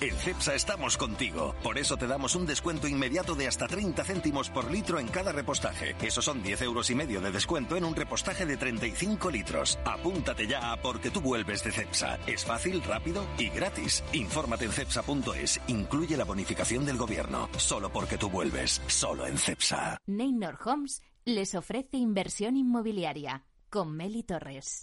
En 0.00 0.16
CEPSA 0.16 0.54
estamos 0.54 0.96
contigo. 0.96 1.54
Por 1.62 1.76
eso 1.76 1.98
te 1.98 2.06
damos 2.06 2.34
un 2.34 2.46
descuento 2.46 2.88
inmediato 2.88 3.34
de 3.34 3.46
hasta 3.46 3.68
30 3.68 4.02
céntimos 4.02 4.48
por 4.48 4.70
litro 4.70 4.98
en 4.98 5.08
cada 5.08 5.30
repostaje. 5.30 5.94
Eso 6.00 6.22
son 6.22 6.42
10 6.42 6.62
euros 6.62 6.88
y 6.88 6.94
medio 6.94 7.20
de 7.20 7.30
descuento 7.30 7.76
en 7.76 7.84
un 7.84 7.94
repostaje 7.94 8.46
de 8.46 8.56
35 8.56 9.30
litros. 9.30 9.78
Apúntate 9.84 10.46
ya 10.46 10.74
porque 10.82 11.10
tú 11.10 11.20
vuelves 11.20 11.62
de 11.64 11.72
CEPSA. 11.72 12.18
Es 12.26 12.46
fácil, 12.46 12.82
rápido 12.82 13.26
y 13.36 13.50
gratis. 13.50 14.02
Infórmate 14.14 14.64
en 14.64 14.72
cepsa.es. 14.72 15.60
Incluye 15.66 16.16
la 16.16 16.24
bonificación 16.24 16.86
del 16.86 16.96
gobierno. 16.96 17.50
Solo 17.58 17.92
porque 17.92 18.16
tú 18.16 18.30
vuelves. 18.30 18.80
Solo 18.86 19.26
en 19.26 19.36
CEPSA. 19.36 19.98
Neynor 20.06 20.58
Homes 20.64 21.02
les 21.26 21.54
ofrece 21.54 21.98
inversión 21.98 22.56
inmobiliaria 22.56 23.44
con 23.68 23.94
Meli 23.94 24.22
Torres. 24.22 24.82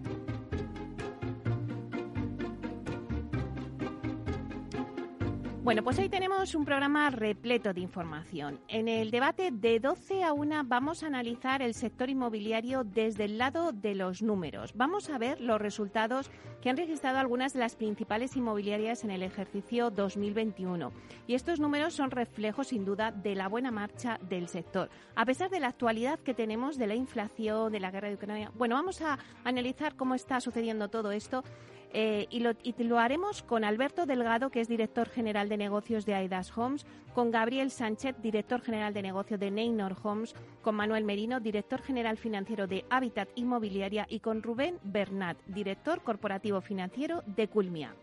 Bueno, 5.63 5.83
pues 5.83 5.99
hoy 5.99 6.09
tenemos 6.09 6.55
un 6.55 6.65
programa 6.65 7.11
repleto 7.11 7.71
de 7.71 7.81
información. 7.81 8.59
En 8.67 8.87
el 8.87 9.11
debate 9.11 9.51
de 9.51 9.79
12 9.79 10.23
a 10.23 10.33
1 10.33 10.63
vamos 10.65 11.03
a 11.03 11.07
analizar 11.07 11.61
el 11.61 11.75
sector 11.75 12.09
inmobiliario 12.09 12.83
desde 12.83 13.25
el 13.25 13.37
lado 13.37 13.71
de 13.71 13.93
los 13.93 14.23
números. 14.23 14.71
Vamos 14.73 15.11
a 15.11 15.19
ver 15.19 15.39
los 15.39 15.61
resultados 15.61 16.31
que 16.63 16.71
han 16.71 16.77
registrado 16.77 17.19
algunas 17.19 17.53
de 17.53 17.59
las 17.59 17.75
principales 17.75 18.35
inmobiliarias 18.35 19.03
en 19.03 19.11
el 19.11 19.21
ejercicio 19.21 19.91
2021. 19.91 20.91
Y 21.27 21.35
estos 21.35 21.59
números 21.59 21.93
son 21.93 22.09
reflejos, 22.09 22.69
sin 22.69 22.83
duda, 22.83 23.11
de 23.11 23.35
la 23.35 23.47
buena 23.47 23.69
marcha 23.69 24.19
del 24.27 24.47
sector. 24.47 24.89
A 25.15 25.25
pesar 25.25 25.51
de 25.51 25.59
la 25.59 25.67
actualidad 25.67 26.17
que 26.17 26.33
tenemos 26.33 26.79
de 26.79 26.87
la 26.87 26.95
inflación, 26.95 27.71
de 27.71 27.79
la 27.79 27.91
guerra 27.91 28.07
de 28.07 28.15
Ucrania, 28.15 28.51
bueno, 28.55 28.73
vamos 28.73 28.99
a 29.03 29.19
analizar 29.43 29.95
cómo 29.95 30.15
está 30.15 30.41
sucediendo 30.41 30.89
todo 30.89 31.11
esto 31.11 31.43
eh, 31.93 32.27
y, 32.29 32.39
lo, 32.39 32.51
y, 32.63 32.73
lo, 32.83 32.99
haremos 32.99 33.43
con 33.43 33.63
Alberto 33.63 34.05
Delgado, 34.05 34.49
que 34.49 34.61
es 34.61 34.67
director 34.67 35.09
general 35.09 35.49
de 35.49 35.57
negocios 35.57 36.05
de 36.05 36.15
Aidas 36.15 36.57
Homes, 36.57 36.85
con 37.13 37.31
Gabriel 37.31 37.71
Sánchez, 37.71 38.15
director 38.21 38.61
general 38.61 38.93
de 38.93 39.01
negocios 39.01 39.39
de 39.39 39.51
Neynor 39.51 39.95
Homes, 40.03 40.33
con 40.61 40.75
Manuel 40.75 41.03
Merino, 41.03 41.39
director 41.39 41.81
general 41.81 42.17
financiero 42.17 42.67
de 42.67 42.85
Habitat 42.89 43.29
Inmobiliaria 43.35 44.05
y 44.09 44.19
con 44.19 44.41
Rubén 44.41 44.77
Bernat, 44.83 45.37
director 45.47 46.01
corporativo 46.01 46.61
financiero 46.61 47.23
de 47.25 47.47
Culmia. 47.47 47.93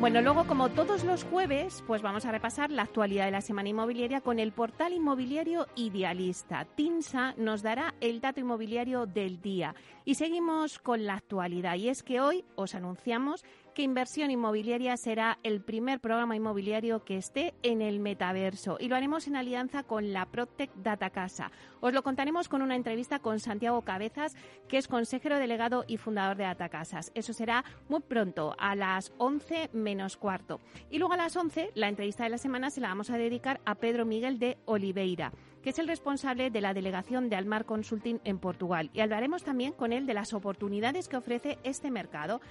Bueno, 0.00 0.20
luego 0.20 0.46
como 0.46 0.68
todos 0.70 1.04
los 1.04 1.24
jueves, 1.24 1.82
pues 1.86 2.02
vamos 2.02 2.26
a 2.26 2.32
repasar 2.32 2.70
la 2.70 2.82
actualidad 2.82 3.26
de 3.26 3.30
la 3.30 3.40
semana 3.40 3.70
inmobiliaria 3.70 4.20
con 4.20 4.38
el 4.38 4.52
portal 4.52 4.92
inmobiliario 4.92 5.66
Idealista. 5.76 6.66
TINSA 6.66 7.34
nos 7.38 7.62
dará 7.62 7.94
el 8.00 8.20
dato 8.20 8.40
inmobiliario 8.40 9.06
del 9.06 9.40
día 9.40 9.74
y 10.04 10.16
seguimos 10.16 10.78
con 10.78 11.06
la 11.06 11.14
actualidad 11.14 11.76
y 11.76 11.88
es 11.88 12.02
que 12.02 12.20
hoy 12.20 12.44
os 12.56 12.74
anunciamos 12.74 13.44
que 13.74 13.82
Inversión 13.82 14.30
Inmobiliaria 14.30 14.96
será 14.96 15.38
el 15.42 15.60
primer 15.60 16.00
programa 16.00 16.36
inmobiliario 16.36 17.04
que 17.04 17.16
esté 17.16 17.54
en 17.62 17.82
el 17.82 17.98
metaverso 17.98 18.76
y 18.78 18.88
lo 18.88 18.94
haremos 18.94 19.26
en 19.26 19.36
alianza 19.36 19.82
con 19.82 20.12
la 20.12 20.26
Protec 20.26 20.70
Data 20.76 21.10
Casa. 21.10 21.50
Os 21.80 21.92
lo 21.92 22.04
contaremos 22.04 22.48
con 22.48 22.62
una 22.62 22.76
entrevista 22.76 23.18
con 23.18 23.40
Santiago 23.40 23.82
Cabezas, 23.82 24.36
que 24.68 24.78
es 24.78 24.86
consejero 24.86 25.38
delegado 25.38 25.84
y 25.88 25.96
fundador 25.96 26.36
de 26.36 26.44
Data 26.44 26.68
Casas. 26.68 27.10
Eso 27.14 27.32
será 27.32 27.64
muy 27.88 28.00
pronto, 28.00 28.54
a 28.58 28.76
las 28.76 29.12
11 29.18 29.70
menos 29.72 30.16
cuarto. 30.16 30.60
Y 30.90 30.98
luego 30.98 31.14
a 31.14 31.18
las 31.18 31.36
11, 31.36 31.72
la 31.74 31.88
entrevista 31.88 32.24
de 32.24 32.30
la 32.30 32.38
semana 32.38 32.70
se 32.70 32.80
la 32.80 32.88
vamos 32.88 33.10
a 33.10 33.18
dedicar 33.18 33.60
a 33.64 33.74
Pedro 33.74 34.06
Miguel 34.06 34.38
de 34.38 34.56
Oliveira 34.64 35.32
que 35.62 35.70
es 35.70 35.78
el 35.78 35.88
responsable 35.88 36.50
de 36.50 36.60
la 36.60 36.74
delegación 36.74 37.30
de 37.30 37.36
Almar 37.36 37.64
Consulting 37.64 38.20
en 38.24 38.38
Portugal. 38.38 38.90
Y 38.92 39.00
hablaremos 39.00 39.44
también 39.44 39.72
con 39.72 39.94
él 39.94 40.04
de 40.04 40.12
las 40.12 40.34
oportunidades 40.34 41.08
que 41.08 41.16
ofrece 41.16 41.56
este 41.64 41.90
mercado 41.90 42.42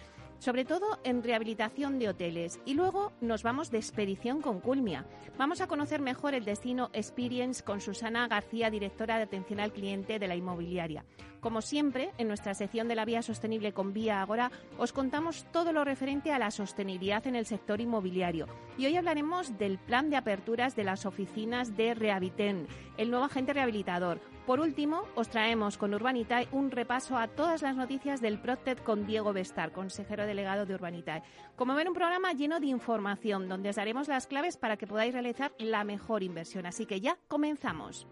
sobre 0.44 0.66
todo 0.66 1.00
en 1.06 1.24
rehabilitación 1.24 2.00
de 2.00 2.09
hoteles. 2.09 2.59
Y 2.66 2.74
luego 2.74 3.14
nos 3.22 3.44
vamos 3.44 3.72
de 3.72 3.78
expedición 3.78 4.42
con 4.42 4.59
Culmia. 4.59 5.06
Vamos 5.38 5.62
a 5.62 5.68
conocer 5.68 6.02
mejor 6.02 6.34
el 6.34 6.44
destino 6.44 6.90
Experience 6.92 7.64
con 7.64 7.80
Susana 7.80 8.28
García, 8.28 8.70
directora 8.70 9.16
de 9.16 9.24
atención 9.24 9.62
al 9.62 9.72
cliente 9.72 10.20
de 10.20 10.28
la 10.28 10.36
inmobiliaria. 10.36 11.06
Como 11.44 11.62
siempre, 11.62 12.12
en 12.18 12.30
nuestra 12.30 12.54
sección 12.56 12.88
de 12.88 12.96
la 12.96 13.06
vía 13.06 13.22
sostenible 13.22 13.74
con 13.74 13.94
Vía 13.94 14.22
Agora, 14.22 14.50
os 14.78 14.94
contamos 14.94 15.46
todo 15.52 15.74
lo 15.74 15.84
referente 15.84 16.31
a 16.31 16.40
la 16.40 16.50
sostenibilidad 16.50 17.28
en 17.28 17.36
el 17.36 17.46
sector 17.46 17.81
inmobiliario. 17.81 18.48
Y 18.78 18.86
hoy 18.86 18.96
hablaremos 18.96 19.58
del 19.59 19.78
plan 19.78 20.09
de 20.09 20.16
aperturas 20.16 20.76
de 20.76 20.86
las 20.86 21.06
oficinas 21.06 21.76
de 21.76 21.94
Rehabiten, 21.94 22.66
el 22.98 23.12
nuevo 23.12 23.26
agente 23.26 23.54
rehabilitador 23.54 24.20
por 24.46 24.59
último, 24.59 25.04
os 25.16 25.30
traemos 25.30 25.78
con 25.78 25.94
Urbanitae 25.94 26.50
un 26.52 26.70
repaso 26.70 27.18
a 27.18 27.30
todas 27.30 27.62
las 27.62 27.78
noticias 27.78 28.20
del 28.20 28.40
Proctet 28.40 28.84
con 28.84 29.06
Diego 29.06 29.31
Bestar, 29.31 29.72
consejero 29.72 30.25
delegado 30.25 30.66
de 30.66 30.75
Urbanitae. 30.75 31.24
Como 31.56 31.75
ven, 31.75 31.88
un 31.88 31.94
programa 31.94 32.34
lleno 32.34 32.60
de 32.60 32.68
información 32.68 33.48
donde 33.48 33.70
os 33.70 33.78
daremos 33.78 34.10
las 34.10 34.28
claves 34.28 34.58
para 34.58 34.75
que 34.75 34.86
podáis 34.86 35.14
realizar 35.14 35.54
la 35.60 35.86
mejor 35.86 36.24
inversión. 36.24 36.66
Así 36.66 36.86
que 36.86 37.00
ya 37.00 37.18
comenzamos. 37.30 38.06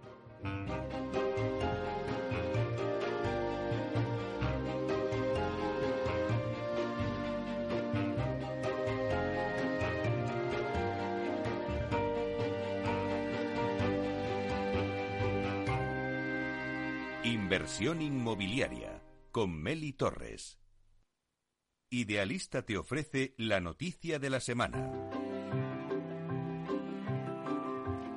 Inversión 17.51 18.01
inmobiliaria 18.01 19.03
con 19.30 19.62
Meli 19.62 19.92
Torres. 19.92 20.57
Idealista 21.89 22.62
te 22.62 22.77
ofrece 22.77 23.33
la 23.38 23.59
noticia 23.59 24.19
de 24.19 24.30
la 24.30 24.39
semana. 24.39 24.89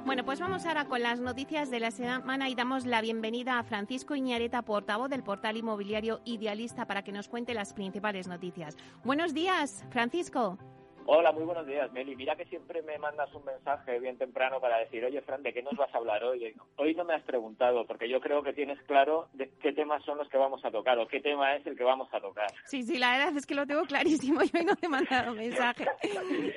Bueno, 0.04 0.25
pues 0.25 0.38
vamos 0.38 0.64
ahora 0.66 0.84
con 0.84 1.02
las 1.02 1.19
noticias 1.19 1.69
de 1.69 1.81
la 1.81 1.90
semana 1.90 2.48
y 2.48 2.54
damos 2.54 2.86
la 2.86 3.00
bienvenida 3.00 3.58
a 3.58 3.64
Francisco 3.64 4.14
Iñareta, 4.14 4.62
portavoz 4.62 5.10
del 5.10 5.25
portal 5.25 5.56
inmobiliario 5.56 6.20
Idealista, 6.25 6.86
para 6.86 7.02
que 7.02 7.10
nos 7.10 7.26
cuente 7.26 7.54
las 7.54 7.75
principales 7.75 8.28
noticias. 8.28 8.76
Buenos 9.02 9.34
días, 9.34 9.84
Francisco. 9.90 10.58
Hola, 11.06 11.32
muy 11.32 11.44
buenos 11.44 11.66
días, 11.66 11.92
Meli. 11.92 12.16
Mira 12.16 12.34
que 12.34 12.46
siempre 12.46 12.80
me 12.80 12.96
mandas 12.98 13.32
un 13.34 13.44
mensaje 13.44 13.98
bien 13.98 14.16
temprano 14.16 14.58
para 14.58 14.78
decir, 14.78 15.04
oye, 15.04 15.20
Fran, 15.20 15.42
¿de 15.42 15.52
qué 15.52 15.62
nos 15.62 15.76
vas 15.76 15.94
a 15.94 15.98
hablar 15.98 16.24
hoy? 16.24 16.54
Hoy 16.76 16.94
no 16.94 17.04
me 17.04 17.12
has 17.12 17.22
preguntado, 17.24 17.86
porque 17.86 18.08
yo 18.08 18.20
creo 18.20 18.42
que 18.42 18.54
tienes 18.54 18.80
claro 18.82 19.28
de 19.34 19.50
qué 19.60 19.72
temas 19.72 20.02
son 20.04 20.16
los 20.16 20.28
que 20.30 20.38
vamos 20.38 20.64
a 20.64 20.70
tocar 20.70 20.98
o 20.98 21.06
qué 21.06 21.20
tema 21.20 21.56
es 21.56 21.66
el 21.66 21.76
que 21.76 21.84
vamos 21.84 22.08
a 22.12 22.20
tocar. 22.20 22.46
Sí, 22.64 22.82
sí, 22.84 22.98
la 22.98 23.18
verdad 23.18 23.36
es 23.36 23.44
que 23.44 23.54
lo 23.54 23.66
tengo 23.66 23.82
clarísimo 23.82 24.40
y 24.42 24.56
hoy 24.56 24.64
no 24.64 24.76
te 24.76 24.86
he 24.86 24.88
mandado 24.88 25.34
mensaje. 25.34 25.84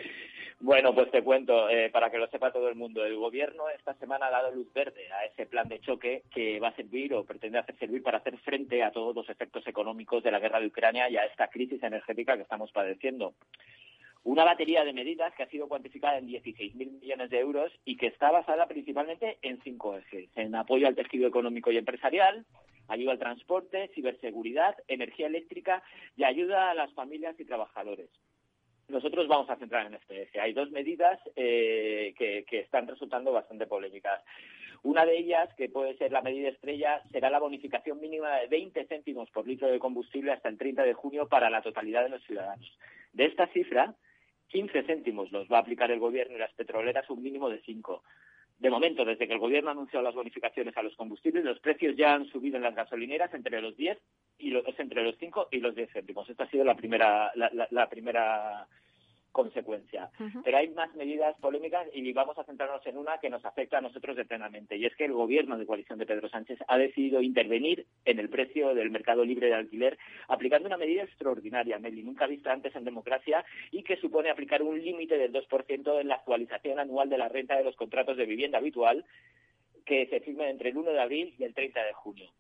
Bueno, 0.60 0.92
pues 0.94 1.12
te 1.12 1.24
cuento, 1.24 1.70
eh, 1.70 1.92
para 1.92 2.10
que 2.10 2.18
lo 2.18 2.28
sepa 2.30 2.52
todo 2.52 2.68
el 2.68 2.74
mundo, 2.74 3.06
el 3.06 3.16
Gobierno 3.16 3.70
esta 3.70 3.94
semana 3.94 4.26
ha 4.26 4.32
dado 4.32 4.52
luz 4.52 4.74
verde 4.74 5.08
a 5.14 5.24
ese 5.26 5.46
plan 5.46 5.68
de 5.68 5.80
choque 5.80 6.24
que 6.34 6.60
va 6.60 6.70
a 6.70 6.76
servir 6.76 7.14
o 7.14 7.24
pretende 7.24 7.60
hacer 7.60 7.78
servir 7.78 8.02
para 8.02 8.18
hacer 8.18 8.36
frente 8.40 8.82
a 8.82 8.90
todos 8.90 9.16
los 9.16 9.30
efectos 9.30 9.68
económicos 9.68 10.24
de 10.24 10.32
la 10.32 10.40
guerra 10.40 10.60
de 10.60 10.66
Ucrania 10.66 11.12
y 11.12 11.16
a 11.16 11.26
esta 11.26 11.48
crisis 11.50 11.84
energética 11.84 12.36
que 12.36 12.42
estamos 12.42 12.72
padeciendo. 12.72 13.36
Una 14.24 14.44
batería 14.44 14.84
de 14.84 14.94
medidas 14.94 15.34
que 15.36 15.44
ha 15.44 15.50
sido 15.50 15.68
cuantificada 15.68 16.18
en 16.18 16.28
16.000 16.28 17.00
millones 17.00 17.30
de 17.30 17.40
euros 17.40 17.72
y 17.86 17.98
que 17.98 18.08
está 18.08 18.32
basada 18.32 18.68
principalmente 18.68 19.38
en 19.42 19.62
cinco 19.62 19.98
ejes. 19.98 20.30
En 20.36 20.54
apoyo 20.56 20.88
al 20.88 20.96
tejido 20.96 21.28
económico 21.28 21.72
y 21.72 21.78
empresarial, 21.78 22.46
ayuda 22.88 23.14
al 23.14 23.20
transporte, 23.20 23.90
ciberseguridad, 23.94 24.76
energía 24.88 25.28
eléctrica 25.28 25.84
y 26.16 26.24
ayuda 26.24 26.72
a 26.72 26.74
las 26.74 26.94
familias 26.94 27.40
y 27.40 27.46
trabajadores. 27.46 28.10
Nosotros 28.88 29.28
vamos 29.28 29.50
a 29.50 29.58
centrar 29.58 29.86
en 29.88 29.96
este 29.96 30.24
eje. 30.24 30.40
Hay 30.40 30.54
dos 30.54 30.72
medidas 30.72 31.20
eh, 31.36 32.14
que, 32.18 32.46
que 32.50 32.60
están 32.60 32.88
resultando 32.88 33.34
bastante 33.34 33.68
polémicas. 33.68 34.24
Una 34.84 35.06
de 35.06 35.18
ellas, 35.18 35.50
que 35.56 35.68
puede 35.68 35.98
ser 35.98 36.12
la 36.12 36.22
medida 36.22 36.50
estrella, 36.50 37.02
será 37.12 37.30
la 37.30 37.40
bonificación 37.40 38.00
mínima 38.00 38.38
de 38.38 38.48
20 38.48 38.86
céntimos 38.86 39.30
por 39.32 39.46
litro 39.46 39.68
de 39.68 39.80
combustible 39.80 40.32
hasta 40.32 40.48
el 40.48 40.58
30 40.58 40.84
de 40.84 40.94
junio 40.94 41.28
para 41.28 41.50
la 41.50 41.62
totalidad 41.62 42.04
de 42.04 42.10
los 42.10 42.24
ciudadanos. 42.24 42.78
De 43.12 43.26
esta 43.26 43.48
cifra, 43.48 43.96
15 44.48 44.84
céntimos 44.84 45.32
los 45.32 45.48
va 45.48 45.58
a 45.58 45.62
aplicar 45.62 45.92
el 45.92 46.00
Gobierno 46.00 46.36
y 46.36 46.40
las 46.40 46.54
petroleras 46.54 47.10
un 47.10 47.22
mínimo 47.22 47.50
de 47.50 47.62
5. 47.62 48.04
De 48.60 48.70
momento, 48.72 49.06
desde 49.06 49.28
que 49.28 49.34
el 49.34 49.40
Gobierno 49.40 49.70
ha 49.70 49.74
anunciado 49.74 50.04
las 50.04 50.16
bonificaciones 50.16 50.76
a 50.76 50.82
los 50.82 50.96
combustibles, 50.96 51.44
los 51.44 51.60
precios 51.60 51.96
ya 51.96 52.14
han 52.14 52.26
subido 52.26 52.58
en 52.58 52.64
las 52.64 52.74
gasolineras 52.74 53.32
entre 53.34 53.62
los 53.62 53.78
10 53.78 54.00
y 54.40 54.50
los, 54.50 54.64
entre 54.80 55.04
los 55.04 55.16
5 55.20 55.50
y 55.52 55.60
los 55.60 55.76
10 55.76 55.92
céntimos. 55.92 56.28
Esta 56.28 56.46
ha 56.46 56.50
sido 56.50 56.64
la 56.64 56.76
primera, 56.76 57.32
la, 57.36 57.90
primera 57.90 58.68
consecuencia. 59.38 60.10
Pero 60.44 60.58
hay 60.58 60.70
más 60.70 60.96
medidas 60.96 61.36
polémicas 61.40 61.88
y 61.94 62.12
vamos 62.12 62.40
a 62.40 62.44
centrarnos 62.44 62.84
en 62.88 62.98
una 62.98 63.20
que 63.20 63.30
nos 63.30 63.46
afecta 63.46 63.78
a 63.78 63.82
nosotros 63.82 64.16
de 64.16 64.26
plenamente, 64.26 64.76
y 64.78 64.86
es 64.86 64.96
que 64.96 65.06
el 65.06 65.14
gobierno 65.14 65.60
de 65.60 65.68
coalición 65.68 66.00
de 66.00 66.08
Pedro 66.08 66.28
Sánchez 66.28 66.58
ha 66.68 66.80
decidido 66.80 67.22
intervenir 67.22 67.86
en 68.06 68.18
el 68.18 68.30
precio 68.30 68.74
del 68.74 68.90
mercado 68.90 69.24
libre 69.24 69.46
de 69.46 69.54
alquiler 69.54 70.00
aplicando 70.28 70.66
una 70.66 70.78
medida 70.78 71.04
extraordinaria, 71.04 71.78
Meli, 71.78 72.02
nunca 72.02 72.26
vista 72.26 72.52
antes 72.52 72.76
en 72.76 72.84
democracia 72.84 73.46
y 73.70 73.84
que 73.84 73.98
supone 73.98 74.32
aplicar 74.32 74.64
un 74.64 74.84
límite 74.84 75.20
del 75.20 75.32
2% 75.32 76.02
en 76.02 76.08
la 76.08 76.16
actualización 76.16 76.80
anual 76.80 77.08
de 77.08 77.20
la 77.20 77.30
renta 77.30 77.56
de 77.56 77.64
los 77.64 77.76
contratos 77.76 78.18
de 78.18 78.26
vivienda 78.26 78.58
habitual 78.58 79.06
que 79.86 80.08
se 80.08 80.20
firme 80.22 80.50
entre 80.50 80.70
el 80.70 80.78
1 80.78 80.92
de 80.94 81.00
abril 81.00 81.36
y 81.38 81.44
el 81.44 81.54
30 81.54 81.86
de 81.86 81.94
junio. 81.94 82.32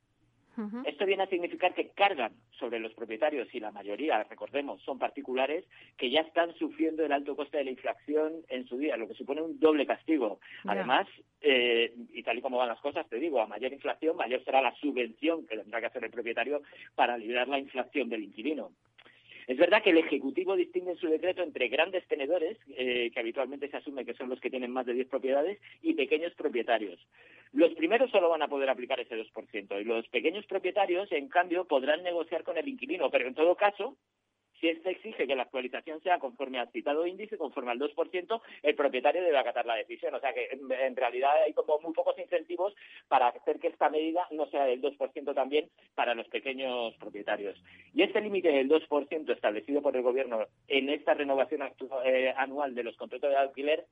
Esto 0.86 1.06
viene 1.06 1.24
a 1.24 1.28
significar 1.28 1.74
que 1.74 1.90
cargan 1.90 2.34
sobre 2.58 2.80
los 2.80 2.94
propietarios 2.94 3.48
y 3.54 3.60
la 3.60 3.72
mayoría, 3.72 4.24
recordemos, 4.24 4.82
son 4.82 4.98
particulares 4.98 5.66
que 5.98 6.10
ya 6.10 6.22
están 6.22 6.54
sufriendo 6.56 7.06
el 7.06 7.12
alto 7.12 7.36
coste 7.36 7.58
de 7.58 7.66
la 7.66 7.72
inflación 7.72 8.34
en 8.50 8.68
su 8.68 8.78
día, 8.78 8.98
lo 8.98 9.08
que 9.08 9.14
supone 9.14 9.42
un 9.42 9.60
doble 9.60 9.86
castigo. 9.86 10.40
Además, 10.66 11.08
eh, 11.42 11.94
y 12.14 12.24
tal 12.24 12.40
y 12.40 12.42
como 12.42 12.58
van 12.58 12.70
las 12.70 12.80
cosas, 12.80 13.08
te 13.08 13.18
digo, 13.18 13.40
a 13.40 13.48
mayor 13.48 13.72
inflación, 13.72 14.18
mayor 14.18 14.44
será 14.44 14.62
la 14.62 14.74
subvención 14.76 15.46
que 15.46 15.58
tendrá 15.58 15.80
que 15.80 15.88
hacer 15.88 16.04
el 16.04 16.12
propietario 16.12 16.62
para 16.96 17.18
liberar 17.18 17.48
la 17.48 17.60
inflación 17.60 18.10
del 18.10 18.24
inquilino. 18.24 18.72
Es 19.48 19.58
verdad 19.58 19.82
que 19.82 19.92
el 19.92 19.98
Ejecutivo 19.98 20.58
distingue 20.58 20.92
en 20.92 20.98
su 20.98 21.08
decreto 21.08 21.42
entre 21.42 21.70
grandes 21.70 22.06
tenedores, 22.08 22.58
eh, 22.76 23.10
que 23.14 23.20
habitualmente 23.22 23.70
se 23.70 23.78
asume 23.78 24.04
que 24.04 24.14
son 24.14 24.28
los 24.28 24.42
que 24.42 24.50
tienen 24.50 24.72
más 24.72 24.86
de 24.86 24.94
10 24.94 25.08
propiedades, 25.08 25.58
y 25.82 25.94
pequeños 25.94 26.34
propietarios. 26.36 27.00
Los 27.54 27.74
primeros 27.76 28.12
solo 28.12 28.28
van 28.28 28.42
a 28.42 28.50
poder 28.50 28.70
aplicar 28.70 29.00
ese 29.00 29.16
2%, 29.16 29.80
y 29.80 29.86
los 29.86 30.06
pequeños 30.10 30.46
propietarios, 30.48 31.10
en 31.14 31.30
cambio, 31.30 31.64
podrán 31.64 32.04
negociar 32.04 32.44
con 32.44 32.58
el 32.58 32.68
inquilino, 32.68 33.10
pero 33.10 33.26
en 33.26 33.36
todo 33.36 33.56
caso, 33.56 33.96
si 34.60 34.70
éste 34.70 34.92
exige 34.92 35.28
que 35.28 35.36
la 35.36 35.44
actualización 35.44 36.02
sea 36.02 36.20
conforme 36.20 36.60
al 36.60 36.72
citado 36.72 37.06
índice, 37.06 37.38
conforme 37.38 37.72
al 37.72 37.80
2%, 37.80 38.42
el 38.64 38.76
propietario 38.76 39.24
debe 39.24 39.38
acatar 39.38 39.66
la 39.66 39.76
decisión. 39.76 40.16
O 40.16 40.20
sea 40.20 40.34
que 40.34 40.50
en 40.52 40.96
realidad 40.96 41.32
hay 41.46 41.54
como 41.54 41.80
muy 41.80 41.94
pocos 41.94 42.18
incentivos 42.18 42.74
para 43.08 43.28
hacer 43.28 43.60
que 43.60 43.68
esta 43.68 43.90
medida 43.90 44.28
no 44.32 44.48
sea 44.48 44.66
del 44.66 44.82
2% 44.82 45.36
también 45.36 45.70
para 45.96 46.16
los 46.16 46.28
pequeños 46.28 46.96
propietarios. 46.96 47.62
Y 47.94 48.02
este 48.02 48.22
límite 48.22 48.50
del 48.50 48.70
2% 48.70 49.32
establecido 49.32 49.82
por 49.82 49.96
el 49.96 50.02
Gobierno 50.02 50.48
en 50.68 50.90
esta 50.90 51.14
renovación 51.14 51.62
eh, 52.06 52.34
anual 52.36 52.74
de 52.74 52.84
los 52.84 52.96
contratos 52.98 53.30
de 53.30 53.36
alquiler 53.36 53.86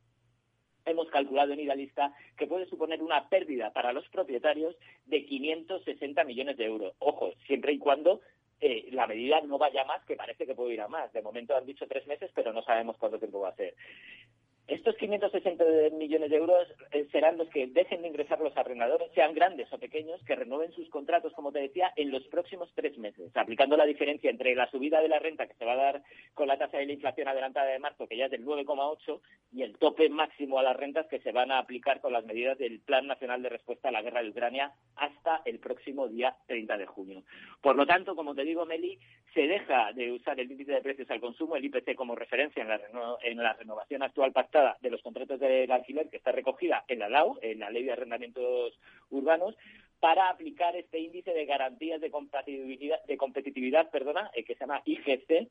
hemos 0.86 1.10
calculado 1.10 1.54
en 1.54 1.60
Idealista 1.60 2.14
que 2.38 2.48
puede 2.48 2.68
suponer 2.68 3.02
una 3.02 3.28
pérdida 3.28 3.74
para 3.74 3.94
los 3.94 4.08
propietarios 4.10 4.76
de 5.06 5.26
560 5.26 6.24
millones 6.24 6.58
de 6.58 6.66
euros. 6.66 6.94
Ojo, 7.00 7.34
siempre 7.48 7.74
y 7.74 7.80
cuando 7.80 8.22
eh, 8.62 8.88
la 8.92 9.08
medida 9.08 9.42
no 9.42 9.58
vaya 9.58 9.84
más, 9.86 10.04
que 10.06 10.16
parece 10.16 10.46
que 10.46 10.56
puede 10.56 10.74
ir 10.74 10.82
a 10.82 10.88
más. 10.88 11.12
De 11.14 11.22
momento 11.22 11.56
han 11.56 11.66
dicho 11.66 11.88
tres 11.88 12.08
meses, 12.08 12.32
pero 12.34 12.54
no 12.54 12.62
sabemos 12.64 12.98
cuánto 12.98 13.20
tiempo 13.20 13.40
va 13.42 13.50
a 13.50 13.56
ser. 13.56 13.76
Estos 14.68 14.96
560 14.96 15.64
millones 15.94 16.32
de 16.32 16.38
euros 16.38 16.68
eh, 16.92 17.08
serán 17.12 17.38
los 17.38 17.48
que 17.50 17.68
dejen 17.68 18.02
de 18.02 18.08
ingresar 18.08 18.42
los 18.42 18.58
arrendadores, 18.58 19.12
sean 19.14 19.36
grandes 19.36 19.72
o 19.72 19.78
pequeños, 19.78 20.20
que 20.24 20.36
renueven 20.36 20.72
sus 20.72 20.90
contratos, 20.90 21.34
como 21.34 21.52
te 21.52 21.60
decía, 21.60 21.94
en 21.96 22.10
los 22.10 22.24
próximos 22.30 22.72
tres 22.74 22.98
meses, 22.98 23.30
aplicando 23.36 23.78
la 23.78 23.86
diferencia 23.86 24.28
entre 24.28 24.56
la 24.56 24.68
subida 24.72 25.02
de 25.02 25.10
la 25.10 25.20
renta 25.20 25.46
que 25.46 25.54
se 25.54 25.66
va 25.66 25.74
a 25.74 25.76
dar 25.76 26.04
con 26.34 26.48
la 26.48 26.58
tasa 26.58 26.80
de 26.80 26.88
la 26.88 26.94
inflación 26.94 27.28
adelantada 27.28 27.68
de 27.68 27.78
marzo, 27.78 28.08
que 28.08 28.18
ya 28.18 28.26
es 28.26 28.32
del 28.32 28.44
9,8, 28.44 29.22
y 29.54 29.62
el 29.62 29.78
tope 29.78 30.10
máximo 30.10 30.58
a 30.58 30.64
las 30.64 30.76
rentas 30.76 31.06
que 31.08 31.20
se 31.20 31.32
van 31.32 31.52
a 31.52 31.60
aplicar 31.60 32.02
con 32.02 32.12
las 32.12 32.26
medidas 32.26 32.58
del 32.58 32.80
Plan 32.80 33.06
Nacional 33.06 33.44
de 33.44 33.50
Respuesta 33.50 33.90
a 33.90 33.92
la 33.92 34.02
Guerra 34.02 34.24
de 34.24 34.30
Ucrania 34.30 34.74
hasta 34.96 35.44
el 35.46 35.60
próximo 35.60 36.08
día 36.08 36.36
30 36.48 36.76
de 36.76 36.86
junio. 36.88 37.24
Por 37.62 37.76
lo 37.76 37.86
tanto, 37.86 38.16
como 38.16 38.34
te 38.34 38.44
digo, 38.44 38.66
Meli, 38.66 38.98
se 39.36 39.42
deja 39.42 39.94
de 39.94 40.12
usar 40.12 40.40
el 40.40 40.52
índice 40.52 40.72
de 40.72 40.82
precios 40.82 41.12
al 41.12 41.20
consumo, 41.20 41.56
el 41.56 41.66
IPC, 41.66 41.94
como 41.94 42.16
referencia 42.16 42.64
en 42.64 42.70
la, 42.70 42.82
en 43.22 43.38
la 43.38 43.54
renovación 43.54 44.02
actual 44.02 44.32
pactada 44.32 44.55
de 44.82 44.90
los 44.90 45.02
contratos 45.02 45.40
del 45.40 45.72
alquiler 45.72 46.10
que 46.10 46.18
está 46.18 46.32
recogida 46.32 46.84
en 46.88 47.00
la 47.00 47.10
LAU, 47.10 47.38
en 47.42 47.60
la 47.60 47.70
Ley 47.70 47.84
de 47.84 47.92
Arrendamientos 47.92 48.80
Urbanos, 49.10 49.56
para 50.00 50.30
aplicar 50.30 50.76
este 50.76 51.00
índice 51.00 51.34
de 51.34 51.46
garantías 51.46 52.02
de 52.02 52.12
competitividad, 52.12 53.04
de 53.06 53.18
competitividad 53.18 53.90
perdona, 53.90 54.30
eh, 54.34 54.44
que 54.44 54.54
se 54.54 54.62
llama 54.62 54.82
IGC, 54.86 55.48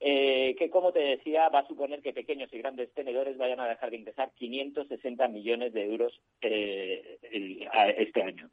eh, 0.00 0.56
que, 0.58 0.70
como 0.70 0.92
te 0.92 0.98
decía, 0.98 1.48
va 1.48 1.60
a 1.60 1.68
suponer 1.68 2.02
que 2.02 2.12
pequeños 2.12 2.52
y 2.52 2.58
grandes 2.58 2.92
tenedores 2.92 3.38
vayan 3.38 3.60
a 3.60 3.68
dejar 3.68 3.90
de 3.90 3.98
ingresar 3.98 4.32
560 4.34 5.28
millones 5.28 5.72
de 5.72 5.84
euros 5.84 6.20
eh, 6.40 7.18
este 7.98 8.22
año. 8.22 8.50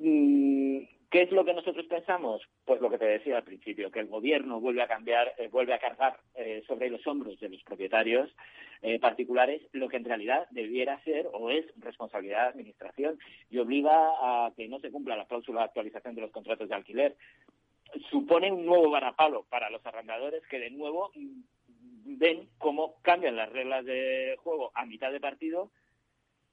Mm, 0.00 0.80
¿Qué 1.12 1.20
es 1.20 1.30
lo 1.30 1.44
que 1.44 1.52
nosotros 1.52 1.84
pensamos? 1.84 2.40
Pues 2.64 2.80
lo 2.80 2.88
que 2.88 2.96
te 2.96 3.04
decía 3.04 3.36
al 3.36 3.44
principio, 3.44 3.90
que 3.90 4.00
el 4.00 4.06
gobierno 4.06 4.60
vuelve 4.60 4.80
a 4.80 4.88
cambiar, 4.88 5.34
eh, 5.36 5.48
vuelve 5.48 5.74
a 5.74 5.78
cargar 5.78 6.18
eh, 6.34 6.62
sobre 6.66 6.88
los 6.88 7.06
hombros 7.06 7.38
de 7.38 7.50
los 7.50 7.62
propietarios 7.64 8.34
eh, 8.80 8.98
particulares 8.98 9.60
lo 9.72 9.90
que 9.90 9.98
en 9.98 10.06
realidad 10.06 10.46
debiera 10.52 10.98
ser 11.04 11.28
o 11.34 11.50
es 11.50 11.66
responsabilidad 11.76 12.44
de 12.44 12.48
administración 12.48 13.18
y 13.50 13.58
obliga 13.58 13.92
a 13.92 14.52
que 14.56 14.66
no 14.68 14.80
se 14.80 14.90
cumpla 14.90 15.14
la 15.14 15.26
cláusula 15.26 15.60
de 15.60 15.66
actualización 15.66 16.14
de 16.14 16.22
los 16.22 16.30
contratos 16.30 16.70
de 16.70 16.74
alquiler. 16.74 17.14
Supone 18.10 18.50
un 18.50 18.64
nuevo 18.64 18.88
varapalo 18.88 19.44
para 19.50 19.68
los 19.68 19.84
arrendadores 19.84 20.42
que 20.46 20.60
de 20.60 20.70
nuevo 20.70 21.12
mm, 21.14 21.42
ven 22.16 22.48
cómo 22.56 22.94
cambian 23.02 23.36
las 23.36 23.52
reglas 23.52 23.84
de 23.84 24.36
juego 24.42 24.72
a 24.74 24.86
mitad 24.86 25.12
de 25.12 25.20
partido 25.20 25.70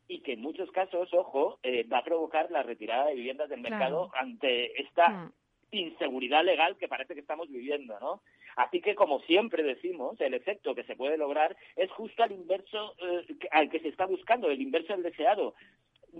y 0.09 0.21
que 0.21 0.33
en 0.33 0.41
muchos 0.41 0.69
casos, 0.71 1.13
ojo, 1.13 1.59
eh, 1.61 1.83
va 1.87 1.99
a 1.99 2.03
provocar 2.03 2.49
la 2.49 2.63
retirada 2.63 3.05
de 3.05 3.15
viviendas 3.15 3.47
del 3.47 3.61
mercado 3.61 4.09
ante 4.15 4.81
esta 4.81 5.07
mm. 5.07 5.31
inseguridad 5.71 6.43
legal 6.43 6.75
que 6.77 6.87
parece 6.87 7.13
que 7.13 7.21
estamos 7.21 7.47
viviendo, 7.47 7.97
¿no? 7.99 8.23
Así 8.55 8.81
que, 8.81 8.95
como 8.95 9.19
siempre 9.21 9.61
decimos, 9.61 10.19
el 10.19 10.33
efecto 10.33 10.73
que 10.73 10.83
se 10.83 10.95
puede 10.95 11.15
lograr 11.15 11.55
es 11.75 11.91
justo 11.91 12.23
al 12.23 12.31
inverso 12.31 12.95
eh, 12.97 13.37
al 13.51 13.69
que 13.69 13.79
se 13.81 13.89
está 13.89 14.07
buscando, 14.07 14.49
el 14.49 14.61
inverso 14.61 14.93
del 14.93 15.03
deseado 15.03 15.53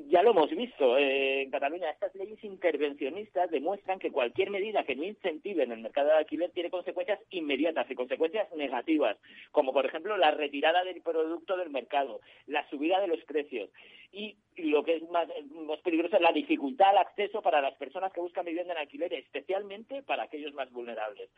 ya 0.08 0.24
lo 0.24 0.31
hemos 0.31 0.50
visto 0.50 0.98
eh, 0.98 1.43
en 1.43 1.51
Cataluña. 1.51 1.89
Estas 1.89 2.13
leyes 2.15 2.43
intervencionistas 2.43 3.50
demuestran 3.51 4.00
que 4.00 4.12
cualquier 4.12 4.50
medida 4.50 4.84
que 4.84 4.96
no 4.96 5.03
incentive 5.03 5.63
en 5.63 5.72
el 5.72 5.81
mercado 5.81 6.10
de 6.10 6.17
alquiler 6.17 6.51
tiene 6.51 6.69
consecuencias 6.69 7.19
inmediatas 7.29 7.89
y 7.89 7.96
consecuencias 7.96 8.51
negativas, 8.55 9.17
como 9.51 9.74
por 9.74 9.86
ejemplo 9.86 10.17
la 10.17 10.31
retirada 10.31 10.84
del 10.84 11.01
producto 11.01 11.58
del 11.58 11.69
mercado, 11.69 12.22
la 12.48 12.67
subida 12.69 13.00
de 13.00 13.08
los 13.08 13.24
precios 13.25 13.69
y 14.12 14.38
lo 14.58 14.84
que 14.84 14.98
es 14.98 15.10
más, 15.10 15.27
más 15.51 15.79
peligroso 15.81 16.15
es 16.15 16.22
la 16.22 16.31
dificultad 16.31 16.89
al 16.89 16.98
acceso 16.98 17.41
para 17.41 17.62
las 17.62 17.75
personas 17.75 18.12
que 18.12 18.22
buscan 18.22 18.46
vivienda 18.46 18.74
en 18.74 18.79
alquiler, 18.79 19.13
especialmente 19.13 20.01
para 20.03 20.24
aquellos 20.24 20.53
más 20.53 20.72
vulnerables. 20.72 21.29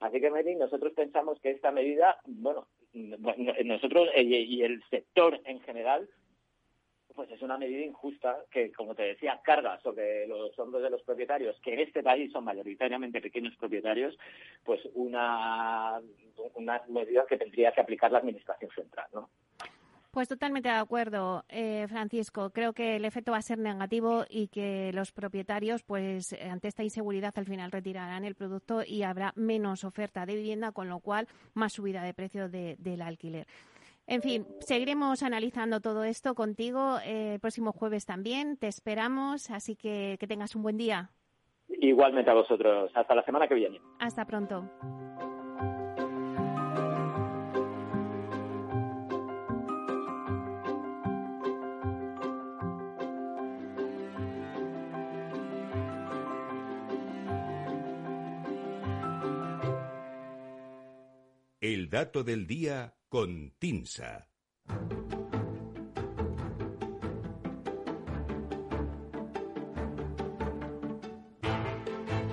Así 0.00 0.20
que, 0.20 0.30
Mary, 0.30 0.54
nosotros 0.54 0.92
pensamos 0.92 1.40
que 1.40 1.50
esta 1.50 1.72
medida, 1.72 2.18
bueno, 2.26 2.66
nosotros 2.92 4.10
eh, 4.14 4.22
y 4.22 4.62
el 4.62 4.82
sector 4.90 5.40
en 5.44 5.60
general 5.60 6.08
pues 7.18 7.32
es 7.32 7.42
una 7.42 7.58
medida 7.58 7.84
injusta 7.84 8.44
que, 8.48 8.70
como 8.70 8.94
te 8.94 9.02
decía, 9.02 9.40
carga 9.42 9.76
sobre 9.80 10.24
los 10.28 10.56
hombros 10.56 10.84
de 10.84 10.90
los 10.90 11.02
propietarios, 11.02 11.58
que 11.60 11.74
en 11.74 11.80
este 11.80 12.00
país 12.00 12.30
son 12.30 12.44
mayoritariamente 12.44 13.20
pequeños 13.20 13.56
propietarios, 13.56 14.16
pues 14.62 14.80
una, 14.94 16.00
una 16.54 16.80
medida 16.86 17.26
que 17.28 17.36
tendría 17.36 17.72
que 17.72 17.80
aplicar 17.80 18.12
la 18.12 18.18
Administración 18.18 18.70
Central, 18.70 19.08
¿no? 19.12 19.30
Pues 20.12 20.28
totalmente 20.28 20.68
de 20.68 20.76
acuerdo, 20.76 21.44
eh, 21.48 21.86
Francisco. 21.88 22.50
Creo 22.50 22.72
que 22.72 22.94
el 22.94 23.04
efecto 23.04 23.32
va 23.32 23.38
a 23.38 23.42
ser 23.42 23.58
negativo 23.58 24.24
y 24.30 24.46
que 24.46 24.92
los 24.92 25.10
propietarios, 25.10 25.82
pues 25.82 26.32
ante 26.40 26.68
esta 26.68 26.84
inseguridad, 26.84 27.34
al 27.36 27.46
final 27.46 27.72
retirarán 27.72 28.24
el 28.24 28.36
producto 28.36 28.84
y 28.86 29.02
habrá 29.02 29.32
menos 29.34 29.82
oferta 29.82 30.24
de 30.24 30.36
vivienda, 30.36 30.70
con 30.70 30.88
lo 30.88 31.00
cual 31.00 31.26
más 31.54 31.72
subida 31.72 32.04
de 32.04 32.14
precio 32.14 32.48
del 32.48 33.02
alquiler. 33.02 33.48
En 34.10 34.22
fin, 34.22 34.46
seguiremos 34.60 35.22
analizando 35.22 35.80
todo 35.80 36.02
esto 36.02 36.34
contigo 36.34 36.96
eh, 37.04 37.34
el 37.34 37.40
próximo 37.40 37.72
jueves 37.72 38.06
también. 38.06 38.56
Te 38.56 38.66
esperamos, 38.66 39.50
así 39.50 39.76
que 39.76 40.16
que 40.18 40.26
tengas 40.26 40.56
un 40.56 40.62
buen 40.62 40.78
día. 40.78 41.10
Igualmente 41.68 42.30
a 42.30 42.34
vosotros. 42.34 42.90
Hasta 42.94 43.14
la 43.14 43.22
semana 43.22 43.46
que 43.46 43.54
viene. 43.54 43.82
Hasta 43.98 44.24
pronto. 44.24 44.64
El 61.60 61.90
dato 61.90 62.24
del 62.24 62.46
día 62.46 62.94
con 63.08 63.52
Tinsa. 63.58 64.28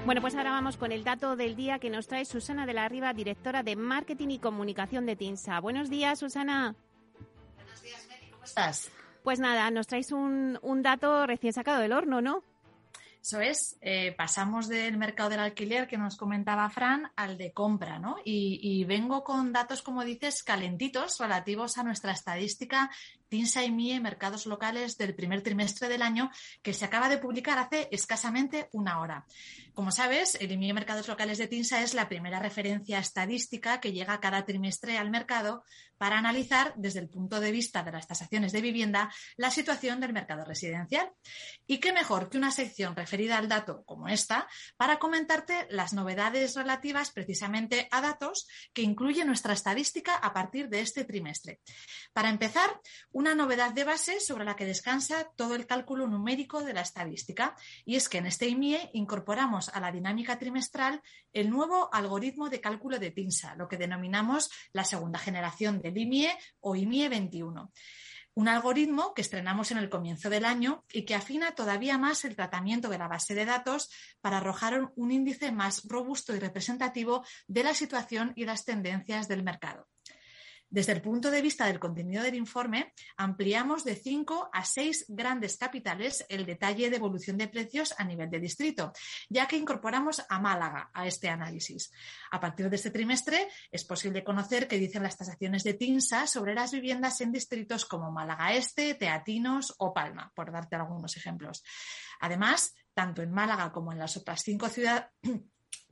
Bueno, 0.05 0.22
pues 0.22 0.36
ahora 0.36 0.51
vamos 0.51 0.77
con 0.77 0.91
el 0.91 1.03
dato 1.03 1.36
del 1.36 1.55
día 1.55 1.79
que 1.79 1.89
nos 1.89 2.08
trae 2.08 2.25
Susana 2.25 2.67
de 2.67 2.74
la 2.74 2.88
Riva, 2.88 3.13
directora 3.13 3.63
de 3.63 3.75
Marketing 3.75 4.29
y 4.29 4.39
Comunicación 4.39 5.08
de 5.08 5.15
TINSA. 5.15 5.60
Buenos 5.60 5.89
días, 5.89 6.20
Susana. 6.20 6.75
Buenos 7.55 7.82
días, 7.82 8.08
Meli. 8.08 8.29
¿Cómo 8.29 8.44
estás? 8.44 8.91
Pues 9.24 9.39
nada, 9.39 9.72
nos 9.72 9.88
traes 9.88 10.12
un, 10.12 10.60
un 10.62 10.84
dato 10.84 11.25
recién 11.25 11.53
sacado 11.53 11.82
del 11.82 11.94
horno, 11.94 12.22
¿no? 12.22 12.44
Eso 13.25 13.41
es, 13.41 13.75
eh, 13.82 14.13
pasamos 14.15 14.67
del 14.67 15.00
mercado 15.00 15.32
del 15.32 15.39
alquiler 15.39 15.88
que 15.88 15.98
nos 15.98 16.15
comentaba 16.15 16.70
Fran 16.70 17.12
al 17.15 17.39
de 17.39 17.53
compra, 17.53 17.98
¿no? 17.98 18.17
Y, 18.24 18.60
y, 18.62 18.84
vengo 18.84 19.24
con 19.24 19.51
datos, 19.51 19.82
como 19.82 20.03
dices, 20.03 20.44
calentitos 20.44 21.17
relativos 21.17 21.79
a 21.79 21.84
nuestra 21.84 22.12
estadística 22.12 22.91
TINSA 23.29 23.63
y 23.63 23.72
MIE 23.72 24.00
Mercados 24.00 24.46
Locales 24.46 24.98
del 24.98 25.15
primer 25.15 25.41
trimestre 25.41 25.89
del 25.89 26.01
año 26.01 26.32
que 26.62 26.74
se 26.74 26.86
acaba 26.86 27.10
de 27.10 27.17
publicar 27.17 27.58
hace 27.58 27.88
escasamente 27.91 28.70
una 28.72 29.00
hora. 29.00 29.25
Como 29.74 29.91
sabes, 29.91 30.36
el 30.36 30.51
IMIE 30.51 30.74
Mercados 30.74 31.08
Locales 31.08 31.38
de 31.38 31.48
TINSA 31.48 31.82
es 31.82 31.94
la 31.94 32.08
primera 32.08 32.39
referencia 32.39 33.00
estadística 33.00 33.79
que 33.79 33.91
llega 33.91 34.20
cada 34.20 34.46
trimestre 34.46 34.98
al 34.98 35.10
mercado 35.10 35.63
para 35.98 36.17
analizar 36.17 36.74
desde 36.75 37.00
el 37.00 37.10
punto 37.10 37.39
de 37.39 37.51
vista 37.51 37.84
de 37.84 37.91
las 37.91 38.08
tasaciones 38.08 38.51
de 38.51 38.62
vivienda 38.62 39.13
la 39.38 39.51
situación 39.51 40.00
del 40.00 40.13
mercado 40.13 40.44
residencial. 40.44 41.12
Y 41.67 41.79
qué 41.79 41.94
mejor 41.94 42.29
que 42.29 42.38
una 42.38 42.51
sección 42.51 42.96
referida 42.96 43.38
al 43.38 43.48
dato 43.48 43.84
como 43.86 44.08
esta 44.08 44.48
para 44.77 45.00
comentarte 45.00 45.67
las 45.70 45.94
novedades 45.94 46.55
relativas 46.55 47.12
precisamente 47.12 47.88
a 47.91 48.01
datos 48.01 48.48
que 48.74 48.82
incluye 48.82 49.25
nuestra 49.25 49.53
estadística 49.53 50.15
a 50.15 50.34
partir 50.34 50.70
de 50.70 50.82
este 50.82 51.05
trimestre. 51.05 51.60
Para 52.13 52.29
empezar, 52.29 52.79
una 53.15 53.34
novedad 53.34 53.72
de 53.72 53.86
base 53.86 54.19
sobre 54.19 54.43
la 54.43 54.57
que 54.57 54.65
descansa 54.65 55.31
todo 55.38 55.55
el 55.55 55.65
cálculo 55.65 56.05
numérico 56.05 56.62
de 56.62 56.74
la 56.74 56.81
estadística, 56.81 57.55
y 57.86 57.95
es 57.95 58.10
que 58.10 58.17
en 58.17 58.25
este 58.25 58.50
IMIE 58.50 58.89
incorporamos 58.91 59.69
a 59.69 59.79
la 59.79 59.89
dinámica 59.89 60.38
trimestral 60.38 61.01
el 61.31 61.50
nuevo 61.50 61.89
algoritmo 61.93 62.50
de 62.50 62.60
cálculo 62.60 63.00
de 63.00 63.13
PINSA, 63.13 63.55
lo 63.55 63.69
que 63.69 63.77
denominamos 63.77 64.51
la 64.74 64.84
segunda 64.84 65.17
generación 65.17 65.81
del 65.81 65.98
IMIE 65.98 66.29
o 66.60 66.75
IMIE 66.75 67.07
21 67.07 67.72
un 68.38 68.50
algoritmo 68.50 69.13
que 69.13 69.22
estrenamos 69.22 69.72
en 69.72 69.77
el 69.77 69.89
comienzo 69.89 70.29
del 70.29 70.43
año 70.43 70.84
y 70.91 71.03
que 71.03 71.15
afina 71.15 71.55
todavía 71.55 71.98
más 71.98 72.25
el 72.25 72.36
tratamiento 72.36 72.89
de 72.89 72.98
la 72.98 73.07
base 73.07 73.34
de 73.34 73.45
datos 73.45 73.89
para 74.19 74.39
arrojar 74.39 74.91
un 74.93 75.12
índice 75.12 75.53
más 75.53 75.84
robusto 75.88 76.36
y 76.36 76.39
representativo 76.39 77.24
de 77.48 77.63
la 77.63 77.74
situación 77.74 78.34
y 78.36 78.43
las 78.43 78.65
tendencias 78.65 79.29
del 79.29 79.41
mercado. 79.41 79.88
Desde 80.69 80.93
el 80.93 81.01
punto 81.01 81.31
de 81.31 81.41
vista 81.41 81.67
del 81.67 81.79
contenido 81.79 82.24
del 82.24 82.36
informe, 82.36 82.93
ampliamos 83.17 83.84
de 83.84 83.95
cinco 83.95 84.50
a 84.51 84.65
seis 84.65 85.05
grandes 85.07 85.57
capitales 85.57 86.25
el 86.27 86.45
detalle 86.45 86.89
de 86.89 86.95
evolución 86.95 87.38
de 87.38 87.48
precios 87.48 87.93
a 87.98 88.03
nivel 88.03 88.29
de 88.29 88.39
distrito, 88.39 88.91
ya 89.29 89.48
que 89.48 89.57
incorporamos 89.57 90.24
a 90.27 90.39
Málaga 90.39 90.89
a 90.93 91.07
este 91.07 91.29
análisis. 91.29 91.91
A 92.31 92.39
partir 92.39 92.69
de 92.69 92.75
este 92.75 92.91
trimestre 92.91 93.48
es 93.72 93.86
posible 93.86 94.24
conocer 94.24 94.67
qué 94.67 94.77
dicen 94.77 95.03
las 95.03 95.17
tasaciones 95.17 95.63
de 95.63 95.75
TINSA 95.75 96.27
sobre 96.27 96.55
las 96.55 96.72
viviendas 96.72 97.22
en 97.22 97.31
distritos 97.31 97.86
como 97.86 98.12
Málaga 98.12 98.53
Este, 98.53 98.95
Teatinos 98.95 99.74
o 99.77 99.93
Palma, 99.93 100.31
por 100.36 100.51
darte 100.51 100.75
algunos 100.75 101.15
ejemplos. 101.15 101.63
Además, 102.19 102.74
tanto 102.93 103.22
en 103.22 103.31
Málaga 103.31 103.72
como 103.72 103.91
en 103.91 104.00
las 104.00 104.17
otras 104.17 104.41
cinco 104.41 104.67
ciudades 104.69 105.05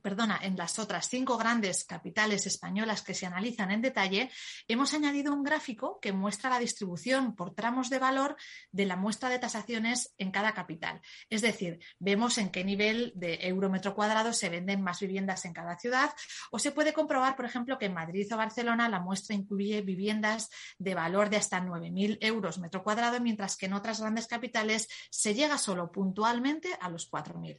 perdona, 0.04 0.38
en 0.42 0.54
las 0.58 0.78
otras 0.78 1.08
cinco 1.08 1.38
grandes 1.38 1.84
capitales 1.84 2.46
españolas 2.46 3.00
que 3.00 3.14
se 3.14 3.24
analizan 3.24 3.70
en 3.70 3.80
detalle, 3.80 4.30
hemos 4.68 4.92
añadido 4.92 5.32
un 5.32 5.42
gráfico 5.42 5.98
que 5.98 6.12
muestra 6.12 6.50
la 6.50 6.58
distribución 6.58 7.34
por 7.34 7.54
tramos 7.54 7.88
de 7.88 7.98
valor 7.98 8.36
de 8.70 8.84
la 8.84 8.96
muestra 8.96 9.30
de 9.30 9.38
tasaciones 9.38 10.14
en 10.18 10.30
cada 10.30 10.52
capital. 10.52 11.00
Es 11.30 11.40
decir, 11.40 11.78
vemos 11.98 12.36
en 12.36 12.50
qué 12.50 12.64
nivel 12.64 13.12
de 13.14 13.38
euro 13.48 13.70
metro 13.70 13.94
cuadrado 13.94 14.34
se 14.34 14.50
venden 14.50 14.82
más 14.82 15.00
viviendas 15.00 15.46
en 15.46 15.54
cada 15.54 15.78
ciudad 15.78 16.10
o 16.50 16.58
se 16.58 16.70
puede 16.70 16.92
comprobar, 16.92 17.34
por 17.34 17.46
ejemplo, 17.46 17.78
que 17.78 17.86
en 17.86 17.94
Madrid 17.94 18.30
o 18.30 18.36
Barcelona 18.36 18.90
la 18.90 19.00
muestra 19.00 19.34
incluye 19.34 19.80
viviendas 19.80 20.50
de 20.76 20.94
valor 20.94 21.30
de 21.30 21.38
hasta 21.38 21.62
9.000 21.62 22.18
euros 22.20 22.58
metro 22.58 22.82
cuadrado, 22.84 23.22
mientras 23.22 23.56
que 23.56 23.64
en 23.64 23.72
otras 23.72 24.02
grandes 24.02 24.26
capitales 24.26 24.86
se 25.08 25.32
llega 25.32 25.56
solo 25.56 25.90
puntualmente 25.90 26.76
a 26.78 26.90
los 26.90 27.10
4.000. 27.10 27.58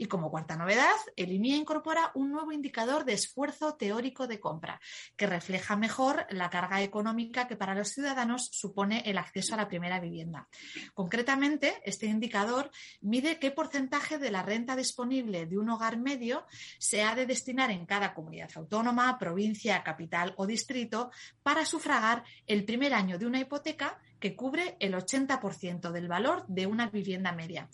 Y 0.00 0.06
como 0.06 0.30
cuarta 0.30 0.56
novedad, 0.56 0.94
el 1.16 1.32
IMIE 1.32 1.56
incorpora 1.56 2.12
un 2.14 2.30
nuevo 2.30 2.52
indicador 2.52 3.04
de 3.04 3.14
esfuerzo 3.14 3.74
teórico 3.74 4.28
de 4.28 4.38
compra, 4.38 4.80
que 5.16 5.26
refleja 5.26 5.76
mejor 5.76 6.24
la 6.30 6.48
carga 6.50 6.80
económica 6.82 7.48
que 7.48 7.56
para 7.56 7.74
los 7.74 7.88
ciudadanos 7.88 8.48
supone 8.52 9.02
el 9.06 9.18
acceso 9.18 9.54
a 9.54 9.56
la 9.56 9.66
primera 9.66 9.98
vivienda. 9.98 10.48
Concretamente, 10.94 11.82
este 11.84 12.06
indicador 12.06 12.70
mide 13.00 13.40
qué 13.40 13.50
porcentaje 13.50 14.18
de 14.18 14.30
la 14.30 14.44
renta 14.44 14.76
disponible 14.76 15.46
de 15.46 15.58
un 15.58 15.68
hogar 15.68 15.98
medio 15.98 16.46
se 16.78 17.02
ha 17.02 17.16
de 17.16 17.26
destinar 17.26 17.72
en 17.72 17.84
cada 17.84 18.14
comunidad 18.14 18.50
autónoma, 18.54 19.18
provincia, 19.18 19.82
capital 19.82 20.32
o 20.36 20.46
distrito 20.46 21.10
para 21.42 21.64
sufragar 21.64 22.22
el 22.46 22.64
primer 22.64 22.94
año 22.94 23.18
de 23.18 23.26
una 23.26 23.40
hipoteca 23.40 23.98
que 24.20 24.36
cubre 24.36 24.76
el 24.78 24.94
80% 24.94 25.90
del 25.90 26.06
valor 26.06 26.44
de 26.46 26.66
una 26.66 26.88
vivienda 26.88 27.32
media. 27.32 27.68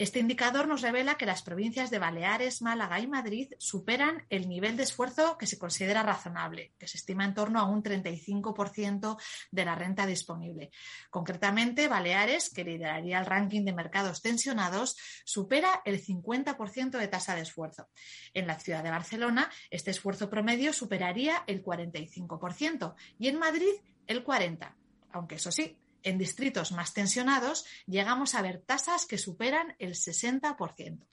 Este 0.00 0.18
indicador 0.18 0.66
nos 0.66 0.80
revela 0.80 1.18
que 1.18 1.26
las 1.26 1.42
provincias 1.42 1.90
de 1.90 1.98
Baleares, 1.98 2.62
Málaga 2.62 3.00
y 3.00 3.06
Madrid 3.06 3.52
superan 3.58 4.24
el 4.30 4.48
nivel 4.48 4.78
de 4.78 4.84
esfuerzo 4.84 5.36
que 5.36 5.46
se 5.46 5.58
considera 5.58 6.02
razonable, 6.02 6.72
que 6.78 6.88
se 6.88 6.96
estima 6.96 7.26
en 7.26 7.34
torno 7.34 7.60
a 7.60 7.66
un 7.66 7.82
35% 7.82 9.20
de 9.50 9.64
la 9.66 9.74
renta 9.74 10.06
disponible. 10.06 10.70
Concretamente, 11.10 11.86
Baleares, 11.86 12.48
que 12.48 12.64
lideraría 12.64 13.18
el 13.18 13.26
ranking 13.26 13.66
de 13.66 13.74
mercados 13.74 14.22
tensionados, 14.22 14.96
supera 15.26 15.82
el 15.84 16.02
50% 16.02 16.96
de 16.96 17.08
tasa 17.08 17.34
de 17.34 17.42
esfuerzo. 17.42 17.90
En 18.32 18.46
la 18.46 18.58
ciudad 18.58 18.82
de 18.82 18.88
Barcelona, 18.88 19.50
este 19.68 19.90
esfuerzo 19.90 20.30
promedio 20.30 20.72
superaría 20.72 21.44
el 21.46 21.62
45% 21.62 22.94
y 23.18 23.28
en 23.28 23.38
Madrid 23.38 23.74
el 24.06 24.24
40%. 24.24 24.72
Aunque 25.12 25.34
eso 25.34 25.52
sí, 25.52 25.76
en 26.02 26.18
distritos 26.18 26.72
más 26.72 26.92
tensionados 26.94 27.64
llegamos 27.86 28.34
a 28.34 28.42
ver 28.42 28.60
tasas 28.60 29.06
que 29.06 29.18
superan 29.18 29.74
el 29.78 29.94
60%. 29.94 31.06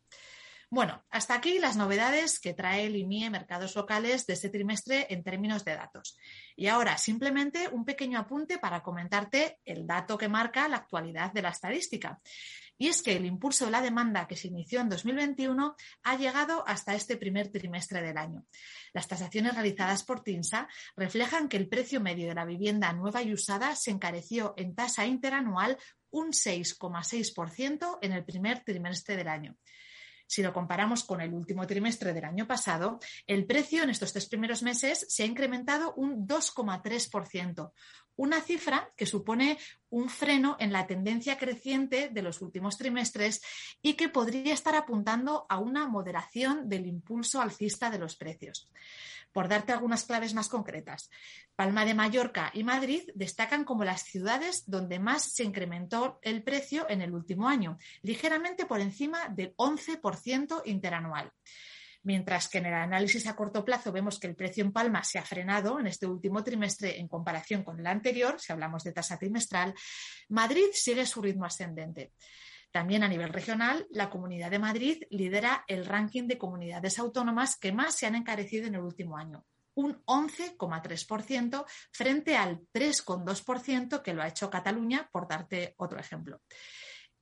Bueno, 0.69 1.01
hasta 1.09 1.33
aquí 1.33 1.59
las 1.59 1.77
novedades 1.77 2.41
que 2.41 2.53
trae 2.53 2.87
el 2.87 2.97
IMIE 2.97 3.29
Mercados 3.29 3.73
Locales 3.77 4.25
de 4.27 4.33
este 4.33 4.49
trimestre 4.49 5.07
en 5.09 5.23
términos 5.23 5.63
de 5.63 5.75
datos. 5.75 6.17
Y 6.57 6.67
ahora 6.67 6.97
simplemente 6.97 7.69
un 7.69 7.85
pequeño 7.85 8.19
apunte 8.19 8.57
para 8.57 8.83
comentarte 8.83 9.59
el 9.63 9.87
dato 9.87 10.17
que 10.17 10.27
marca 10.27 10.67
la 10.67 10.75
actualidad 10.75 11.31
de 11.31 11.41
la 11.41 11.49
estadística. 11.49 12.19
Y 12.77 12.89
es 12.89 13.01
que 13.01 13.15
el 13.15 13.25
impulso 13.25 13.63
de 13.63 13.71
la 13.71 13.81
demanda 13.81 14.27
que 14.27 14.35
se 14.35 14.49
inició 14.49 14.81
en 14.81 14.89
2021 14.89 15.75
ha 16.03 16.15
llegado 16.17 16.67
hasta 16.67 16.95
este 16.95 17.15
primer 17.15 17.49
trimestre 17.49 18.01
del 18.01 18.17
año. 18.17 18.45
Las 18.91 19.07
tasaciones 19.07 19.53
realizadas 19.53 20.03
por 20.03 20.21
TINSA 20.21 20.67
reflejan 20.97 21.47
que 21.47 21.55
el 21.55 21.69
precio 21.69 22.01
medio 22.01 22.27
de 22.27 22.35
la 22.35 22.45
vivienda 22.45 22.91
nueva 22.91 23.23
y 23.23 23.31
usada 23.31 23.73
se 23.77 23.91
encareció 23.91 24.53
en 24.57 24.75
tasa 24.75 25.05
interanual 25.05 25.77
un 26.09 26.33
6,6% 26.33 27.99
en 28.01 28.11
el 28.11 28.25
primer 28.25 28.65
trimestre 28.65 29.15
del 29.15 29.29
año. 29.29 29.57
Si 30.27 30.43
lo 30.43 30.53
comparamos 30.53 31.03
con 31.03 31.21
el 31.21 31.33
último 31.33 31.65
trimestre 31.65 32.13
del 32.13 32.25
año 32.25 32.45
pasado, 32.45 32.99
el 33.25 33.45
precio 33.45 33.83
en 33.83 33.89
estos 33.89 34.11
tres 34.11 34.27
primeros 34.27 34.61
meses 34.61 35.05
se 35.09 35.23
ha 35.23 35.25
incrementado 35.25 35.93
un 35.95 36.27
2,3%, 36.27 37.71
una 38.17 38.41
cifra 38.41 38.91
que 38.97 39.05
supone 39.05 39.57
un 39.89 40.09
freno 40.09 40.57
en 40.59 40.71
la 40.71 40.87
tendencia 40.87 41.37
creciente 41.37 42.09
de 42.09 42.21
los 42.21 42.41
últimos 42.41 42.77
trimestres 42.77 43.41
y 43.81 43.93
que 43.93 44.09
podría 44.09 44.53
estar 44.53 44.75
apuntando 44.75 45.45
a 45.49 45.59
una 45.59 45.87
moderación 45.87 46.69
del 46.69 46.87
impulso 46.87 47.41
alcista 47.41 47.89
de 47.89 47.99
los 47.99 48.15
precios. 48.15 48.69
Por 49.31 49.47
darte 49.47 49.71
algunas 49.71 50.03
claves 50.05 50.33
más 50.33 50.49
concretas, 50.49 51.09
Palma 51.55 51.85
de 51.85 51.93
Mallorca 51.93 52.49
y 52.53 52.63
Madrid 52.63 53.03
destacan 53.13 53.65
como 53.65 53.83
las 53.83 54.03
ciudades 54.03 54.63
donde 54.65 54.99
más 54.99 55.33
se 55.33 55.43
incrementó 55.43 56.19
el 56.21 56.43
precio 56.43 56.89
en 56.89 57.01
el 57.01 57.13
último 57.13 57.47
año, 57.47 57.77
ligeramente 58.01 58.65
por 58.65 58.79
encima 58.79 59.29
del 59.29 59.55
11% 59.57 60.63
interanual. 60.65 61.31
Mientras 62.03 62.47
que 62.47 62.59
en 62.59 62.67
el 62.67 62.73
análisis 62.73 63.27
a 63.27 63.35
corto 63.35 63.65
plazo 63.65 63.91
vemos 63.91 64.19
que 64.19 64.27
el 64.27 64.35
precio 64.35 64.63
en 64.63 64.71
Palma 64.71 65.03
se 65.03 65.19
ha 65.19 65.23
frenado 65.23 65.79
en 65.79 65.87
este 65.87 66.07
último 66.07 66.43
trimestre 66.43 66.99
en 66.99 67.07
comparación 67.07 67.63
con 67.63 67.79
el 67.79 67.87
anterior, 67.87 68.39
si 68.39 68.53
hablamos 68.53 68.83
de 68.83 68.93
tasa 68.93 69.17
trimestral, 69.17 69.73
Madrid 70.29 70.67
sigue 70.73 71.05
su 71.05 71.21
ritmo 71.21 71.45
ascendente. 71.45 72.13
También 72.71 73.03
a 73.03 73.07
nivel 73.07 73.29
regional, 73.29 73.87
la 73.89 74.09
Comunidad 74.09 74.51
de 74.51 74.59
Madrid 74.59 75.03
lidera 75.09 75.63
el 75.67 75.85
ranking 75.85 76.27
de 76.27 76.37
comunidades 76.37 76.99
autónomas 76.99 77.57
que 77.57 77.71
más 77.71 77.95
se 77.95 78.05
han 78.05 78.15
encarecido 78.15 78.67
en 78.67 78.75
el 78.75 78.81
último 78.81 79.17
año, 79.17 79.45
un 79.73 80.03
11,3% 80.05 81.65
frente 81.91 82.35
al 82.35 82.61
3,2% 82.73 84.01
que 84.01 84.13
lo 84.13 84.21
ha 84.21 84.27
hecho 84.27 84.49
Cataluña, 84.49 85.09
por 85.11 85.27
darte 85.27 85.75
otro 85.77 85.99
ejemplo. 85.99 86.41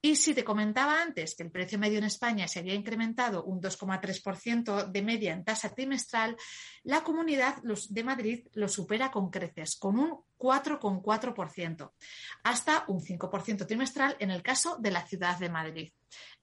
Y 0.05 0.15
si 0.17 0.35
te 0.35 0.43
comentaba 0.43 1.01
antes 1.01 1.33
que 1.33 1.41
el 1.41 1.50
precio 1.50 1.79
medio 1.79 1.97
en 1.97 2.03
España 2.03 2.47
se 2.47 2.59
había 2.59 2.75
incrementado 2.75 3.43
un 3.43 3.59
2,3% 3.59 4.91
de 4.91 5.01
media 5.01 5.33
en 5.33 5.43
tasa 5.43 5.69
trimestral, 5.74 6.38
la 6.83 7.03
comunidad 7.03 7.55
de 7.63 8.03
Madrid 8.03 8.47
lo 8.53 8.67
supera 8.67 9.09
con 9.09 9.31
creces, 9.31 9.75
con 9.77 9.97
un 9.97 10.19
4,4%, 10.38 11.91
hasta 12.43 12.85
un 12.88 13.01
5% 13.01 13.65
trimestral 13.65 14.15
en 14.19 14.29
el 14.29 14.43
caso 14.43 14.77
de 14.77 14.91
la 14.91 15.03
ciudad 15.07 15.39
de 15.39 15.50
Madrid. 15.50 15.91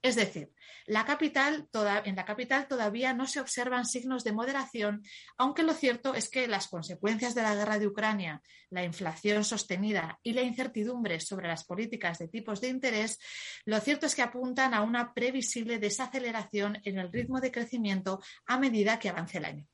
Es 0.02 0.16
decir, 0.16 0.52
en 0.86 0.94
la 0.94 1.04
capital 1.04 2.66
todavía 2.68 3.14
no 3.14 3.26
se 3.26 3.40
observan 3.40 3.86
signos 3.86 4.24
de 4.24 4.32
moderación, 4.32 5.02
aunque 5.38 5.62
lo 5.62 5.74
cierto 5.74 6.14
es 6.14 6.28
que 6.28 6.48
las 6.48 6.68
consecuencias 6.68 7.34
de 7.34 7.42
la 7.42 7.54
guerra 7.54 7.78
de 7.78 7.86
Ucrania, 7.86 8.42
la 8.70 8.84
inflación 8.84 9.44
sostenida 9.44 10.18
y 10.22 10.32
la 10.32 10.42
incertidumbre 10.42 11.20
sobre 11.20 11.48
las 11.48 11.64
políticas 11.64 12.18
de 12.18 12.28
tipos 12.28 12.60
de 12.60 12.68
interés, 12.68 13.18
lo 13.64 13.78
cierto 13.80 14.06
es 14.06 14.14
que 14.14 14.22
apuntan 14.22 14.74
a 14.74 14.82
una 14.82 15.14
previsible 15.14 15.78
desaceleración 15.78 16.78
en 16.84 16.98
el 16.98 17.12
ritmo 17.12 17.40
de 17.40 17.52
crecimiento 17.52 18.20
a 18.46 18.58
medida 18.58 18.98
que 18.98 19.08
avance 19.08 19.38
el 19.38 19.44
año. 19.44 19.66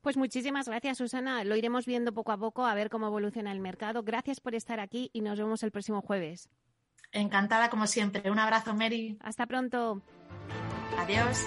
Pues 0.00 0.16
muchísimas 0.16 0.68
gracias, 0.68 0.98
Susana. 0.98 1.44
Lo 1.44 1.56
iremos 1.56 1.84
viendo 1.84 2.14
poco 2.14 2.32
a 2.32 2.38
poco 2.38 2.64
a 2.64 2.74
ver 2.74 2.88
cómo 2.88 3.08
evoluciona 3.08 3.52
el 3.52 3.60
mercado. 3.60 4.02
Gracias 4.04 4.40
por 4.40 4.54
estar 4.54 4.80
aquí 4.80 5.10
y 5.12 5.20
nos 5.20 5.38
vemos 5.38 5.62
el 5.62 5.72
próximo 5.72 6.00
jueves. 6.00 6.48
Encantada 7.12 7.70
como 7.70 7.86
siempre. 7.86 8.30
Un 8.30 8.38
abrazo, 8.38 8.74
Mary. 8.74 9.18
Hasta 9.20 9.46
pronto. 9.46 10.02
Adiós. 10.98 11.46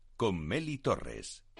con 0.21 0.37
Meli 0.37 0.77
Torres. 0.77 1.50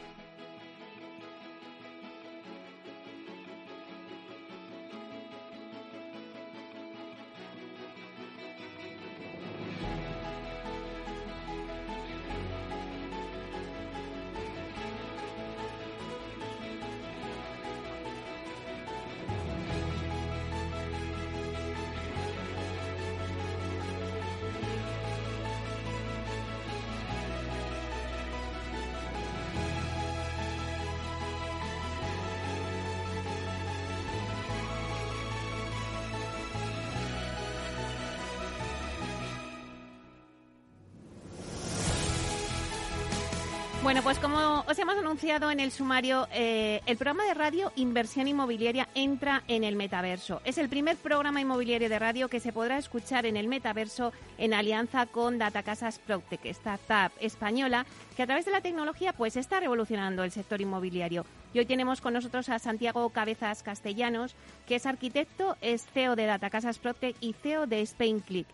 Bueno, 43.83 44.03
pues 44.03 44.19
como 44.19 44.63
os 44.67 44.77
hemos 44.77 44.95
anunciado 44.95 45.49
en 45.49 45.59
el 45.59 45.71
sumario, 45.71 46.27
eh, 46.31 46.81
el 46.85 46.97
programa 46.97 47.25
de 47.25 47.33
radio 47.33 47.71
Inversión 47.75 48.27
Inmobiliaria 48.27 48.87
entra 48.93 49.41
en 49.47 49.63
el 49.63 49.75
metaverso. 49.75 50.39
Es 50.45 50.59
el 50.59 50.69
primer 50.69 50.97
programa 50.97 51.41
inmobiliario 51.41 51.89
de 51.89 51.97
radio 51.97 52.29
que 52.29 52.39
se 52.39 52.53
podrá 52.53 52.77
escuchar 52.77 53.25
en 53.25 53.37
el 53.37 53.47
metaverso 53.47 54.13
en 54.37 54.53
alianza 54.53 55.07
con 55.07 55.39
Datacasas 55.39 55.97
Proctec, 55.97 56.45
startup 56.45 57.11
española 57.19 57.87
que 58.15 58.21
a 58.21 58.27
través 58.27 58.45
de 58.45 58.51
la 58.51 58.61
tecnología 58.61 59.13
pues 59.13 59.35
está 59.35 59.59
revolucionando 59.59 60.23
el 60.23 60.31
sector 60.31 60.61
inmobiliario. 60.61 61.25
Y 61.51 61.57
hoy 61.57 61.65
tenemos 61.65 62.01
con 62.01 62.13
nosotros 62.13 62.49
a 62.49 62.59
Santiago 62.59 63.09
Cabezas 63.09 63.63
Castellanos, 63.63 64.35
que 64.67 64.75
es 64.75 64.85
arquitecto, 64.85 65.57
es 65.59 65.87
CEO 65.87 66.15
de 66.15 66.27
Datacasas 66.27 66.77
Proctec 66.77 67.15
y 67.19 67.33
CEO 67.33 67.65
de 67.65 67.83
SpainClick. 67.83 68.47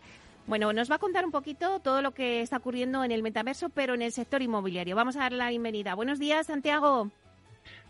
Bueno, 0.47 0.71
nos 0.71 0.89
va 0.89 0.95
a 0.95 0.99
contar 0.99 1.25
un 1.25 1.31
poquito 1.31 1.81
todo 1.81 2.01
lo 2.01 2.13
que 2.13 2.39
está 2.39 2.55
ocurriendo 2.55 3.03
en 3.03 3.11
el 3.11 3.21
metaverso, 3.21 3.67
pero 3.67 3.95
en 3.95 4.01
el 4.01 4.13
sector 4.13 4.41
inmobiliario. 4.41 4.95
Vamos 4.95 5.17
a 5.17 5.19
darle 5.19 5.39
la 5.39 5.49
bienvenida. 5.49 5.93
Buenos 5.93 6.19
días, 6.19 6.47
Santiago. 6.47 7.11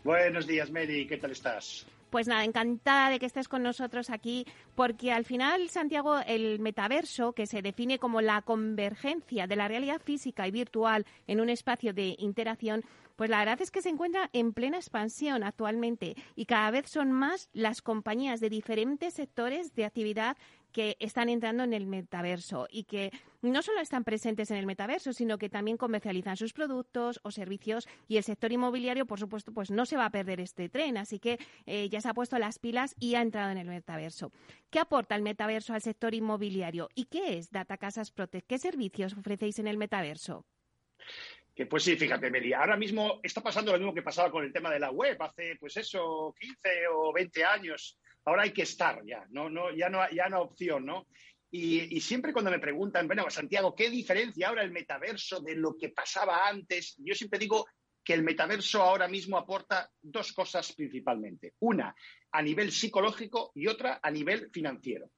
Buenos 0.04 0.48
días, 0.48 0.72
Mary. 0.72 1.06
¿Qué 1.06 1.18
tal 1.18 1.32
estás? 1.32 1.86
Pues 2.10 2.28
nada, 2.28 2.46
encantada 2.46 3.12
de 3.12 3.20
que 3.20 3.28
estés 3.28 3.48
con 3.48 3.62
nosotros 3.62 4.10
aquí, 4.10 4.48
porque 4.74 5.12
al 5.12 5.24
final, 5.24 5.70
Santiago, 5.70 6.18
el 6.26 6.60
metaverso, 6.60 7.34
que 7.34 7.46
se 7.46 7.62
define 7.62 8.00
como 8.00 8.22
la 8.22 8.42
convergencia 8.42 9.46
de 9.46 9.56
la 9.56 9.68
realidad 9.68 10.02
física 10.04 10.48
y 10.48 10.52
virtual 10.52 11.06
en 11.28 11.42
un 11.42 11.50
espacio 11.50 11.94
de 11.94 12.16
interacción, 12.18 12.84
pues 13.18 13.32
la 13.32 13.40
verdad 13.40 13.62
es 13.62 13.72
que 13.72 13.82
se 13.82 13.90
encuentra 13.90 14.30
en 14.32 14.54
plena 14.54 14.78
expansión 14.78 15.44
actualmente 15.44 16.16
y 16.36 16.46
cada 16.46 16.70
vez 16.70 16.88
son 16.88 17.12
más 17.12 17.50
las 17.52 17.82
compañías 17.82 18.40
de 18.40 18.50
diferentes 18.50 19.16
sectores 19.16 19.74
de 19.74 19.86
actividad 19.86 20.38
que 20.72 20.98
están 21.00 21.30
entrando 21.30 21.64
en 21.64 21.74
el 21.74 21.88
metaverso 21.88 22.68
y 22.70 22.84
que 22.84 23.12
no 23.42 23.62
solo 23.62 23.82
están 23.82 24.04
presentes 24.04 24.52
en 24.52 24.58
el 24.58 24.66
metaverso, 24.66 25.14
sino 25.14 25.38
que 25.38 25.50
también 25.50 25.78
comercializan 25.78 26.38
sus 26.38 26.54
productos 26.54 27.20
o 27.24 27.32
servicios 27.32 27.88
y 28.08 28.18
el 28.18 28.24
sector 28.24 28.52
inmobiliario, 28.52 29.06
por 29.06 29.20
supuesto, 29.20 29.54
pues 29.54 29.72
no 29.72 29.86
se 29.86 29.98
va 29.98 30.06
a 30.06 30.12
perder 30.12 30.40
este 30.40 30.70
tren, 30.70 30.98
así 30.98 31.20
que 31.20 31.40
eh, 31.66 31.90
ya 31.90 32.02
se 32.02 32.10
ha 32.10 32.14
puesto 32.14 32.38
las 32.40 32.60
pilas 32.60 32.96
y 33.00 33.16
ha 33.16 33.22
entrado 33.22 33.52
en 33.52 33.58
el 33.58 33.68
metaverso. 33.68 34.32
¿Qué 34.70 34.80
aporta 34.80 35.16
el 35.16 35.22
metaverso 35.22 35.74
al 35.74 35.82
sector 35.82 36.14
inmobiliario 36.14 36.90
y 36.96 37.06
qué 37.06 37.38
es 37.38 37.52
Data 37.52 37.78
Casas 37.78 38.12
Protect? 38.12 38.48
¿Qué 38.48 38.58
servicios 38.58 39.14
ofrecéis 39.14 39.60
en 39.60 39.68
el 39.68 39.78
metaverso? 39.78 40.46
Que 41.56 41.66
pues 41.66 41.84
sí, 41.84 41.96
fíjate, 41.96 42.30
Meli, 42.30 42.54
ahora 42.54 42.78
mismo 42.78 43.20
está 43.24 43.42
pasando 43.42 43.72
lo 43.72 43.80
mismo 43.80 43.94
que 43.94 44.04
pasaba 44.04 44.30
con 44.30 44.44
el 44.44 44.54
tema 44.54 44.70
de 44.72 44.80
la 44.80 44.92
web 44.92 45.20
hace, 45.24 45.56
pues 45.56 45.76
eso, 45.78 46.36
15 46.40 46.88
o 46.94 47.12
20 47.12 47.44
años 47.44 47.98
ahora 48.28 48.44
hay 48.44 48.52
que 48.52 48.64
estar 48.64 49.02
ya, 49.06 49.26
no, 49.30 49.50
no, 49.50 49.74
ya 49.74 49.90
no, 49.90 50.00
ya 50.12 50.28
opción, 50.40 50.86
¿no? 50.86 51.08
Y, 51.50 52.02
siempre 52.02 52.34
cuando 52.34 52.52
me 52.52 52.60
preguntan, 52.60 53.08
bueno, 53.08 53.30
Santiago, 53.30 53.74
¿qué 53.74 53.90
diferencia 53.90 54.50
ahora 54.50 54.64
el 54.64 54.72
metaverso 54.72 55.40
de 55.40 55.56
lo 55.56 55.78
que 55.78 55.90
pasaba 55.90 56.46
antes? 56.46 56.96
Yo 56.98 57.16
siempre 57.16 57.40
digo 57.40 57.66
que 58.04 58.14
el 58.14 58.24
metaverso 58.24 58.82
ahora 58.82 59.08
mismo 59.08 59.38
aporta 59.38 59.90
dos 60.02 60.34
cosas 60.34 60.74
principalmente. 60.74 61.54
Una 61.60 61.96
a 62.32 62.42
nivel 62.42 62.74
psicológico 62.74 63.54
y 63.56 63.68
otra 63.68 64.02
a 64.04 64.12
nivel 64.12 64.50
financiero. 64.52 65.10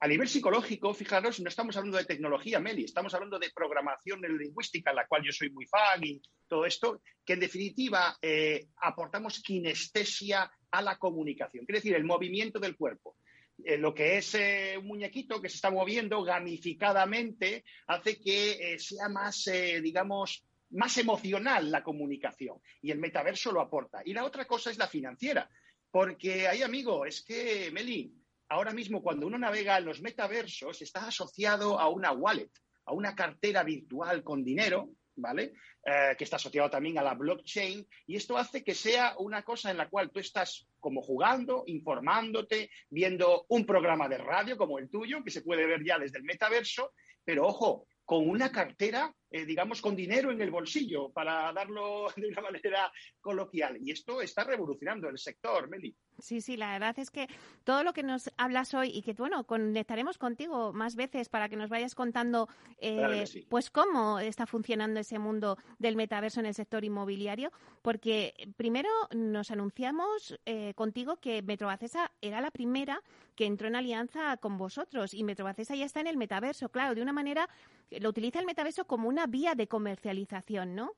A 0.00 0.06
nivel 0.06 0.28
psicológico, 0.28 0.94
fijaros, 0.94 1.40
no 1.40 1.48
estamos 1.48 1.76
hablando 1.76 1.98
de 1.98 2.04
tecnología, 2.04 2.60
Meli, 2.60 2.84
estamos 2.84 3.12
hablando 3.14 3.36
de 3.36 3.50
programación 3.50 4.20
lingüística, 4.20 4.90
en 4.90 4.96
la 4.96 5.08
cual 5.08 5.24
yo 5.24 5.32
soy 5.32 5.50
muy 5.50 5.66
fan 5.66 6.04
y 6.04 6.22
todo 6.46 6.64
esto, 6.66 7.02
que 7.24 7.32
en 7.32 7.40
definitiva 7.40 8.16
eh, 8.22 8.68
aportamos 8.76 9.42
kinestesia 9.42 10.48
a 10.70 10.82
la 10.82 10.98
comunicación, 10.98 11.66
quiere 11.66 11.80
decir, 11.80 11.96
el 11.96 12.04
movimiento 12.04 12.60
del 12.60 12.76
cuerpo. 12.76 13.16
Eh, 13.64 13.76
lo 13.76 13.92
que 13.92 14.18
es 14.18 14.36
eh, 14.36 14.76
un 14.78 14.86
muñequito 14.86 15.42
que 15.42 15.48
se 15.48 15.56
está 15.56 15.68
moviendo 15.68 16.22
gamificadamente 16.22 17.64
hace 17.88 18.20
que 18.20 18.76
sea 18.78 19.08
más, 19.08 19.50
digamos, 19.82 20.44
más 20.70 20.96
emocional 20.98 21.72
la 21.72 21.82
comunicación 21.82 22.60
y 22.82 22.92
el 22.92 22.98
metaverso 22.98 23.50
lo 23.50 23.60
aporta. 23.60 24.02
Y 24.04 24.12
la 24.12 24.24
otra 24.24 24.44
cosa 24.44 24.70
es 24.70 24.78
la 24.78 24.86
financiera, 24.86 25.50
porque 25.90 26.46
hay 26.46 26.62
amigo, 26.62 27.04
es 27.04 27.24
que, 27.24 27.72
Meli, 27.72 28.14
ahora 28.48 28.72
mismo 28.72 29.02
cuando 29.02 29.26
uno 29.26 29.38
navega 29.38 29.78
en 29.78 29.84
los 29.84 30.00
metaversos 30.00 30.82
está 30.82 31.06
asociado 31.06 31.78
a 31.78 31.88
una 31.88 32.12
wallet, 32.12 32.50
a 32.84 32.92
una 32.92 33.14
cartera 33.14 33.62
virtual 33.62 34.22
con 34.22 34.42
dinero, 34.44 34.90
¿vale? 35.16 35.52
Eh, 35.84 36.14
que 36.16 36.24
está 36.24 36.36
asociado 36.36 36.70
también 36.70 36.98
a 36.98 37.02
la 37.02 37.14
blockchain 37.14 37.86
y 38.06 38.16
esto 38.16 38.36
hace 38.36 38.62
que 38.62 38.74
sea 38.74 39.14
una 39.18 39.42
cosa 39.42 39.70
en 39.70 39.76
la 39.76 39.88
cual 39.88 40.10
tú 40.10 40.20
estás 40.20 40.66
como 40.80 41.02
jugando, 41.02 41.64
informándote, 41.66 42.70
viendo 42.90 43.46
un 43.48 43.66
programa 43.66 44.08
de 44.08 44.18
radio 44.18 44.56
como 44.56 44.78
el 44.78 44.88
tuyo, 44.88 45.22
que 45.24 45.30
se 45.30 45.42
puede 45.42 45.66
ver 45.66 45.84
ya 45.84 45.98
desde 45.98 46.18
el 46.18 46.24
metaverso, 46.24 46.92
pero 47.24 47.46
ojo, 47.46 47.86
con 48.04 48.26
una 48.26 48.50
cartera, 48.50 49.14
eh, 49.30 49.44
digamos, 49.44 49.82
con 49.82 49.94
dinero 49.94 50.30
en 50.30 50.40
el 50.40 50.50
bolsillo, 50.50 51.10
para 51.10 51.52
darlo 51.52 52.08
de 52.16 52.28
una 52.28 52.40
manera 52.40 52.90
coloquial. 53.20 53.76
Y 53.82 53.90
esto 53.90 54.22
está 54.22 54.44
revolucionando 54.44 55.10
el 55.10 55.18
sector, 55.18 55.68
Meli. 55.68 55.94
Sí, 56.18 56.40
sí, 56.40 56.56
la 56.56 56.72
verdad 56.72 56.98
es 56.98 57.10
que 57.10 57.28
todo 57.62 57.84
lo 57.84 57.92
que 57.92 58.02
nos 58.02 58.30
hablas 58.36 58.74
hoy 58.74 58.90
y 58.92 59.02
que, 59.02 59.12
bueno, 59.12 59.44
conectaremos 59.44 60.18
contigo 60.18 60.72
más 60.72 60.96
veces 60.96 61.28
para 61.28 61.48
que 61.48 61.56
nos 61.56 61.70
vayas 61.70 61.94
contando, 61.94 62.48
eh, 62.78 63.24
pues, 63.48 63.70
cómo 63.70 64.18
está 64.18 64.46
funcionando 64.46 64.98
ese 64.98 65.18
mundo 65.20 65.56
del 65.78 65.94
metaverso 65.94 66.40
en 66.40 66.46
el 66.46 66.54
sector 66.54 66.84
inmobiliario, 66.84 67.52
porque 67.82 68.34
primero 68.56 68.90
nos 69.14 69.52
anunciamos 69.52 70.38
eh, 70.44 70.74
contigo 70.74 71.16
que 71.16 71.42
Metrobacesa 71.42 72.10
era 72.20 72.40
la 72.40 72.50
primera 72.50 73.00
que 73.36 73.46
entró 73.46 73.68
en 73.68 73.76
alianza 73.76 74.36
con 74.38 74.58
vosotros 74.58 75.14
y 75.14 75.22
Metrobacesa 75.22 75.76
ya 75.76 75.84
está 75.84 76.00
en 76.00 76.08
el 76.08 76.16
metaverso, 76.16 76.68
claro, 76.68 76.96
de 76.96 77.02
una 77.02 77.12
manera, 77.12 77.48
lo 77.90 78.08
utiliza 78.08 78.40
el 78.40 78.46
metaverso 78.46 78.86
como 78.86 79.08
una 79.08 79.26
vía 79.26 79.54
de 79.54 79.68
comercialización, 79.68 80.74
¿no? 80.74 80.94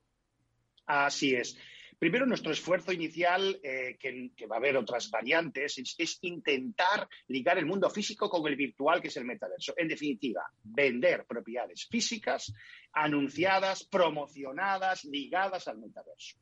Así 0.87 1.35
es. 1.35 1.59
Primero, 2.01 2.25
nuestro 2.25 2.51
esfuerzo 2.51 2.93
inicial, 2.93 3.61
eh, 3.63 3.99
que, 4.01 4.47
va 4.47 4.57
a 4.57 4.59
haber 4.59 4.75
otras 4.79 5.11
variantes, 5.11 5.77
es, 5.99 6.19
intentar 6.23 7.07
ligar 7.29 7.59
el 7.59 7.67
mundo 7.67 7.91
físico 7.91 8.31
con 8.31 8.49
el 8.49 8.57
virtual, 8.57 9.03
que 9.03 9.09
es 9.09 9.17
el 9.19 9.27
metaverso. 9.27 9.75
En 9.77 9.87
definitiva, 9.87 10.51
vender 10.63 11.27
propiedades 11.27 11.87
físicas 11.91 12.55
anunciadas, 12.95 13.85
promocionadas, 13.85 15.05
ligadas 15.05 15.69
al 15.69 15.77
metaverso. 15.77 16.39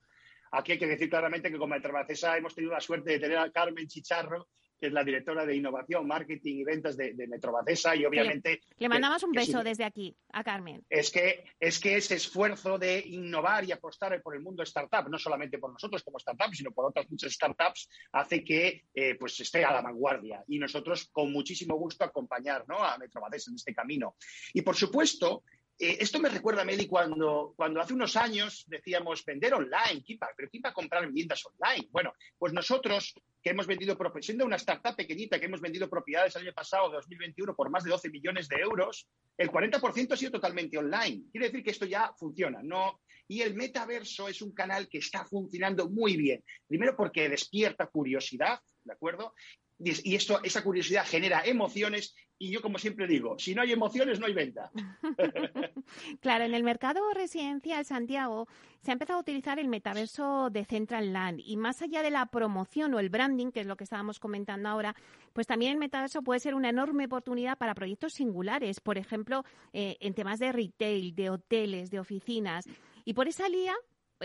Aquí 0.53 0.73
hay 0.73 0.79
que 0.79 0.87
decir 0.87 1.11
claramente 1.11 1.51
que 1.51 1.59
como 1.59 1.75
Metrobacesa 1.75 2.37
hemos 2.37 2.55
tenido 2.55 2.75
la 2.75 2.81
suerte 2.81 3.11
de 3.11 3.18
tener 3.18 3.38
a 3.38 3.51
Carmen 3.51 3.88
Chicharro, 3.88 4.51
que 4.78 4.86
es 4.86 4.92
la 4.92 5.04
directora 5.04 5.44
de 5.44 5.56
innovación, 5.56 6.06
marketing 6.06 6.56
y 6.56 6.64
ventas 6.64 6.96
de, 6.96 7.14
de 7.14 7.26
Metrobacesa 7.26 7.96
y 7.96 8.04
obviamente... 8.04 8.60
Le, 8.78 8.88
mandamos 8.88 9.22
un 9.22 9.32
beso 9.32 9.62
desde 9.62 9.84
aquí 9.84 10.16
a 10.32 10.44
Carmen. 10.44 10.84
Es 10.88 11.10
que, 11.10 11.44
es 11.58 11.78
que 11.78 11.96
ese 11.96 12.14
esfuerzo 12.14 12.78
de 12.78 13.00
innovar 13.00 13.64
y 13.64 13.72
apostar 13.72 14.20
por 14.22 14.34
el 14.34 14.40
mundo 14.40 14.62
startup, 14.62 15.08
no 15.08 15.18
solamente 15.18 15.58
por 15.58 15.72
nosotros 15.72 16.02
como 16.02 16.18
startups, 16.18 16.58
sino 16.58 16.72
por 16.72 16.86
otras 16.86 17.10
muchas 17.10 17.32
startups, 17.32 17.88
hace 18.12 18.44
que 18.44 18.84
eh, 18.94 19.16
pues 19.18 19.38
esté 19.40 19.64
a 19.64 19.72
la 19.72 19.82
vanguardia 19.82 20.44
y 20.46 20.58
nosotros 20.58 21.08
con 21.12 21.32
muchísimo 21.32 21.76
gusto 21.76 22.04
acompañar 22.04 22.64
¿no? 22.68 22.82
a 22.82 22.96
Metrobacesa 22.98 23.50
en 23.50 23.56
este 23.56 23.74
camino. 23.74 24.16
Y 24.52 24.62
por 24.62 24.76
supuesto, 24.76 25.44
eh, 25.80 25.98
esto 26.00 26.18
me 26.18 26.28
recuerda, 26.28 26.64
Meli, 26.64 26.86
cuando, 26.86 27.54
cuando 27.56 27.80
hace 27.80 27.94
unos 27.94 28.16
años 28.16 28.64
decíamos 28.66 29.24
vender 29.24 29.54
online, 29.54 30.02
pero 30.36 30.50
¿quién 30.50 30.62
va 30.64 30.72
comprar 30.72 31.06
viviendas 31.06 31.44
online? 31.46 31.88
Bueno, 31.92 32.12
pues 32.36 32.52
nosotros 32.52 33.14
que 33.42 33.50
hemos 33.50 33.68
vendido, 33.68 33.96
siendo 34.20 34.44
una 34.44 34.56
startup 34.56 34.96
pequeñita, 34.96 35.38
que 35.38 35.46
hemos 35.46 35.60
vendido 35.60 35.88
propiedades 35.88 36.34
el 36.34 36.42
año 36.42 36.52
pasado, 36.52 36.90
2021, 36.90 37.54
por 37.54 37.70
más 37.70 37.84
de 37.84 37.90
12 37.90 38.10
millones 38.10 38.48
de 38.48 38.56
euros, 38.56 39.06
el 39.36 39.50
40% 39.50 40.12
ha 40.12 40.16
sido 40.16 40.32
totalmente 40.32 40.76
online. 40.76 41.24
Quiere 41.30 41.46
decir 41.46 41.62
que 41.62 41.70
esto 41.70 41.86
ya 41.86 42.12
funciona, 42.18 42.60
¿no? 42.62 43.00
Y 43.28 43.42
el 43.42 43.54
metaverso 43.54 44.26
es 44.28 44.42
un 44.42 44.52
canal 44.52 44.88
que 44.88 44.98
está 44.98 45.24
funcionando 45.24 45.88
muy 45.88 46.16
bien. 46.16 46.42
Primero 46.66 46.96
porque 46.96 47.28
despierta 47.28 47.86
curiosidad, 47.86 48.60
¿de 48.82 48.92
acuerdo? 48.92 49.34
Y 49.78 50.14
esto, 50.14 50.40
esa 50.42 50.64
curiosidad 50.64 51.06
genera 51.06 51.42
emociones 51.44 52.14
y 52.40 52.52
yo, 52.52 52.62
como 52.62 52.78
siempre 52.78 53.08
digo, 53.08 53.36
si 53.38 53.52
no 53.54 53.62
hay 53.62 53.72
emociones, 53.72 54.20
no 54.20 54.26
hay 54.26 54.32
venta. 54.32 54.70
claro, 56.20 56.44
en 56.44 56.54
el 56.54 56.62
mercado 56.62 57.00
residencial 57.12 57.84
Santiago 57.84 58.46
se 58.80 58.90
ha 58.90 58.92
empezado 58.92 59.18
a 59.18 59.22
utilizar 59.22 59.58
el 59.58 59.66
metaverso 59.66 60.48
de 60.50 60.64
Central 60.64 61.12
Land 61.12 61.40
y 61.44 61.56
más 61.56 61.82
allá 61.82 62.00
de 62.00 62.10
la 62.10 62.26
promoción 62.26 62.94
o 62.94 63.00
el 63.00 63.10
branding, 63.10 63.50
que 63.50 63.60
es 63.60 63.66
lo 63.66 63.76
que 63.76 63.82
estábamos 63.82 64.20
comentando 64.20 64.68
ahora, 64.68 64.94
pues 65.32 65.48
también 65.48 65.72
el 65.72 65.78
metaverso 65.78 66.22
puede 66.22 66.38
ser 66.38 66.54
una 66.54 66.68
enorme 66.68 67.06
oportunidad 67.06 67.58
para 67.58 67.74
proyectos 67.74 68.12
singulares, 68.12 68.78
por 68.78 68.98
ejemplo, 68.98 69.44
eh, 69.72 69.96
en 70.00 70.14
temas 70.14 70.38
de 70.38 70.52
retail, 70.52 71.16
de 71.16 71.30
hoteles, 71.30 71.90
de 71.90 71.98
oficinas. 71.98 72.66
Y 73.04 73.14
por 73.14 73.26
esa 73.26 73.48
eh, 73.48 73.74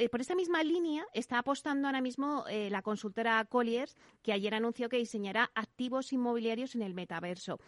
por 0.10 0.22
esa 0.22 0.36
misma 0.36 0.64
línea 0.64 1.06
está 1.14 1.40
apostando 1.40 1.88
ahora 1.88 2.02
mismo 2.02 2.46
eh, 2.50 2.70
la 2.70 2.82
consultora 2.82 3.46
Colliers, 3.46 3.96
que 4.22 4.34
ayer 4.34 4.54
anunció 4.56 4.90
que 4.90 4.98
diseñará 4.98 5.52
activos 5.56 6.14
inmobiliarios 6.14 6.76
en 6.76 6.82
el 6.82 6.94
metaverso. 6.94 7.60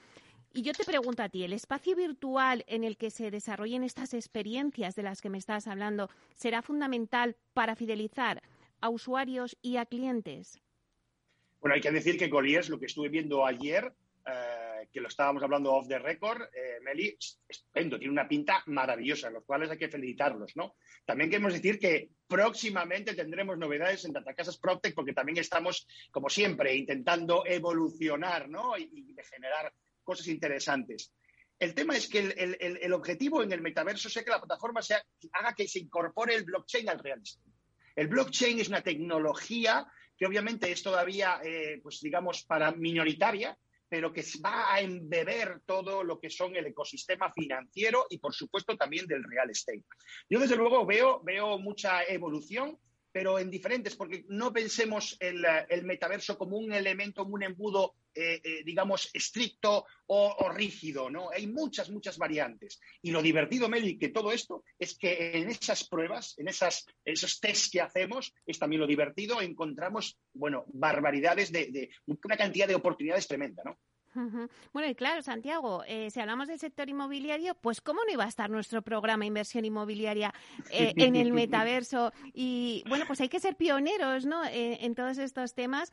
Y 0.53 0.61
yo 0.61 0.71
te 0.71 0.85
pregunto 0.85 1.21
a 1.21 1.29
ti, 1.29 1.43
¿el 1.43 1.51
espacio 1.51 1.95
virtual 1.95 2.63
en 2.67 2.85
el 2.85 2.95
que 2.95 3.11
se 3.11 3.29
desarrollen 3.29 3.83
estas 3.83 4.13
experiencias 4.13 4.95
de 4.95 5.03
las 5.03 5.21
que 5.21 5.29
me 5.29 5.37
estás 5.37 5.67
hablando 5.67 6.09
será 6.33 6.61
fundamental 6.61 7.35
para 7.53 7.75
fidelizar 7.75 8.41
a 8.79 8.89
usuarios 8.89 9.57
y 9.61 9.77
a 9.77 9.85
clientes? 9.85 10.61
Bueno, 11.59 11.75
hay 11.75 11.81
que 11.81 11.91
decir 11.91 12.17
que 12.17 12.29
Colliers, 12.29 12.69
lo 12.69 12.79
que 12.79 12.85
estuve 12.85 13.09
viendo 13.09 13.45
ayer, 13.45 13.93
eh, 14.25 14.87
que 14.91 15.01
lo 15.01 15.07
estábamos 15.07 15.43
hablando 15.43 15.73
off 15.73 15.87
the 15.87 15.99
record, 15.99 16.41
eh, 16.53 16.79
Meli, 16.81 17.15
estupendo, 17.47 17.97
tiene 17.97 18.11
una 18.11 18.27
pinta 18.27 18.63
maravillosa, 18.67 19.29
los 19.29 19.43
cuales 19.45 19.69
hay 19.69 19.77
que 19.77 19.89
felicitarlos, 19.89 20.55
¿no? 20.55 20.75
También 21.05 21.29
queremos 21.29 21.53
decir 21.53 21.79
que 21.79 22.09
próximamente 22.27 23.13
tendremos 23.13 23.57
novedades 23.57 24.05
en 24.05 24.13
Datacasas 24.13 24.57
PropTech 24.57 24.95
porque 24.95 25.13
también 25.13 25.37
estamos, 25.37 25.87
como 26.11 26.29
siempre, 26.29 26.75
intentando 26.75 27.43
evolucionar, 27.45 28.49
¿no? 28.49 28.77
Y, 28.77 28.83
y 28.83 29.15
generar 29.31 29.73
cosas 30.03 30.27
interesantes. 30.27 31.13
El 31.57 31.73
tema 31.73 31.95
es 31.95 32.09
que 32.09 32.19
el, 32.19 32.93
objetivo 32.93 33.41
en 33.41 33.51
el 33.51 33.61
metaverso 33.61 34.07
es 34.07 34.13
que 34.13 34.29
la 34.29 34.39
plataforma 34.39 34.81
sea, 34.81 35.01
haga 35.31 35.53
que 35.53 35.67
se 35.67 35.79
incorpore 35.79 36.35
el 36.35 36.43
blockchain 36.43 36.89
al 36.89 36.99
real 36.99 37.21
estate. 37.21 37.49
El 37.95 38.07
blockchain 38.07 38.59
es 38.59 38.67
una 38.67 38.81
tecnología 38.81 39.87
que 40.17 40.25
obviamente 40.25 40.71
es 40.71 40.83
todavía, 40.83 41.39
eh, 41.43 41.79
pues 41.81 42.01
digamos, 42.01 42.43
para 42.43 42.71
minoritaria, 42.73 43.57
pero 43.87 44.11
que 44.11 44.23
va 44.43 44.73
a 44.73 44.81
embeber 44.81 45.61
todo 45.65 46.03
lo 46.03 46.19
que 46.19 46.29
son 46.29 46.55
el 46.55 46.67
ecosistema 46.67 47.31
financiero 47.31 48.05
y, 48.09 48.17
por 48.17 48.33
supuesto, 48.33 48.75
también 48.75 49.05
del 49.07 49.23
real 49.23 49.49
estate. 49.49 49.83
Yo, 50.29 50.39
desde 50.39 50.55
luego, 50.55 50.85
veo, 50.85 51.21
veo 51.23 51.57
mucha 51.59 52.03
evolución 52.03 52.77
pero 53.15 53.39
en 53.39 53.49
diferentes, 53.49 53.95
porque 53.95 54.25
no 54.27 54.51
pensemos 54.51 55.15
el, 55.21 55.41
el 55.69 55.85
metaverso 55.85 56.37
como 56.37 56.57
un 56.57 56.73
elemento, 56.73 57.23
como 57.23 57.35
un 57.35 57.43
embudo, 57.43 57.95
eh, 58.13 58.41
eh, 58.43 58.61
digamos, 58.65 59.09
estricto 59.13 59.85
o, 60.07 60.49
rígido, 60.49 61.09
¿no? 61.09 61.29
Hay 61.29 61.47
muchas, 61.47 61.89
muchas 61.89 62.17
variantes. 62.17 62.77
Y 63.01 63.11
lo 63.11 63.21
divertido, 63.21 63.69
Meli, 63.69 63.97
que 63.97 64.09
todo 64.09 64.33
esto 64.33 64.65
es 64.77 64.97
que 64.97 65.31
en 65.31 65.49
esas 65.49 65.87
pruebas, 65.87 66.37
en 66.37 66.49
esas, 66.49 66.85
esos 67.05 67.39
tests 67.39 67.69
que 67.71 67.79
hacemos, 67.79 68.33
es 68.45 68.59
también 68.59 68.81
lo 68.81 68.87
divertido, 68.87 69.39
encontramos, 69.39 70.17
bueno, 70.33 70.65
barbaridades 70.73 71.53
de, 71.53 71.89
una 72.05 72.35
cantidad 72.35 72.67
de 72.67 72.75
oportunidades 72.75 73.29
tremenda, 73.29 73.63
¿no? 73.63 73.79
Bueno, 74.73 74.89
y 74.89 74.95
claro, 74.95 75.21
Santiago, 75.21 75.83
eh, 75.87 76.09
si 76.09 76.19
hablamos 76.19 76.47
del 76.47 76.59
sector 76.59 76.89
inmobiliario, 76.89 77.55
pues 77.55 77.81
¿cómo 77.81 78.01
no 78.05 78.11
iba 78.11 78.23
a 78.23 78.27
estar 78.27 78.49
nuestro 78.49 78.81
programa 78.81 79.25
Inversión 79.25 79.65
Inmobiliaria 79.65 80.33
eh, 80.71 80.93
en 80.95 81.15
el 81.15 81.33
metaverso? 81.33 82.11
Y 82.33 82.83
bueno, 82.87 83.05
pues 83.07 83.21
hay 83.21 83.29
que 83.29 83.39
ser 83.39 83.55
pioneros, 83.55 84.25
¿no? 84.25 84.43
Eh, 84.45 84.85
en 84.85 84.95
todos 84.95 85.17
estos 85.17 85.53
temas, 85.53 85.91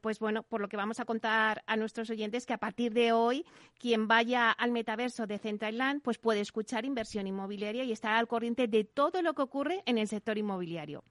pues 0.00 0.18
bueno, 0.18 0.42
por 0.42 0.60
lo 0.60 0.68
que 0.68 0.76
vamos 0.76 1.00
a 1.00 1.04
contar 1.04 1.62
a 1.66 1.76
nuestros 1.76 2.10
oyentes, 2.10 2.46
que 2.46 2.54
a 2.54 2.58
partir 2.58 2.92
de 2.92 3.12
hoy, 3.12 3.44
quien 3.78 4.08
vaya 4.08 4.50
al 4.50 4.72
metaverso 4.72 5.26
de 5.26 5.38
Central 5.38 5.78
Land, 5.78 6.02
pues 6.02 6.18
puede 6.18 6.40
escuchar 6.40 6.84
Inversión 6.84 7.26
Inmobiliaria 7.26 7.84
y 7.84 7.92
estar 7.92 8.14
al 8.14 8.28
corriente 8.28 8.68
de 8.68 8.84
todo 8.84 9.22
lo 9.22 9.34
que 9.34 9.42
ocurre 9.42 9.82
en 9.86 9.98
el 9.98 10.08
sector 10.08 10.38
inmobiliario. 10.38 11.04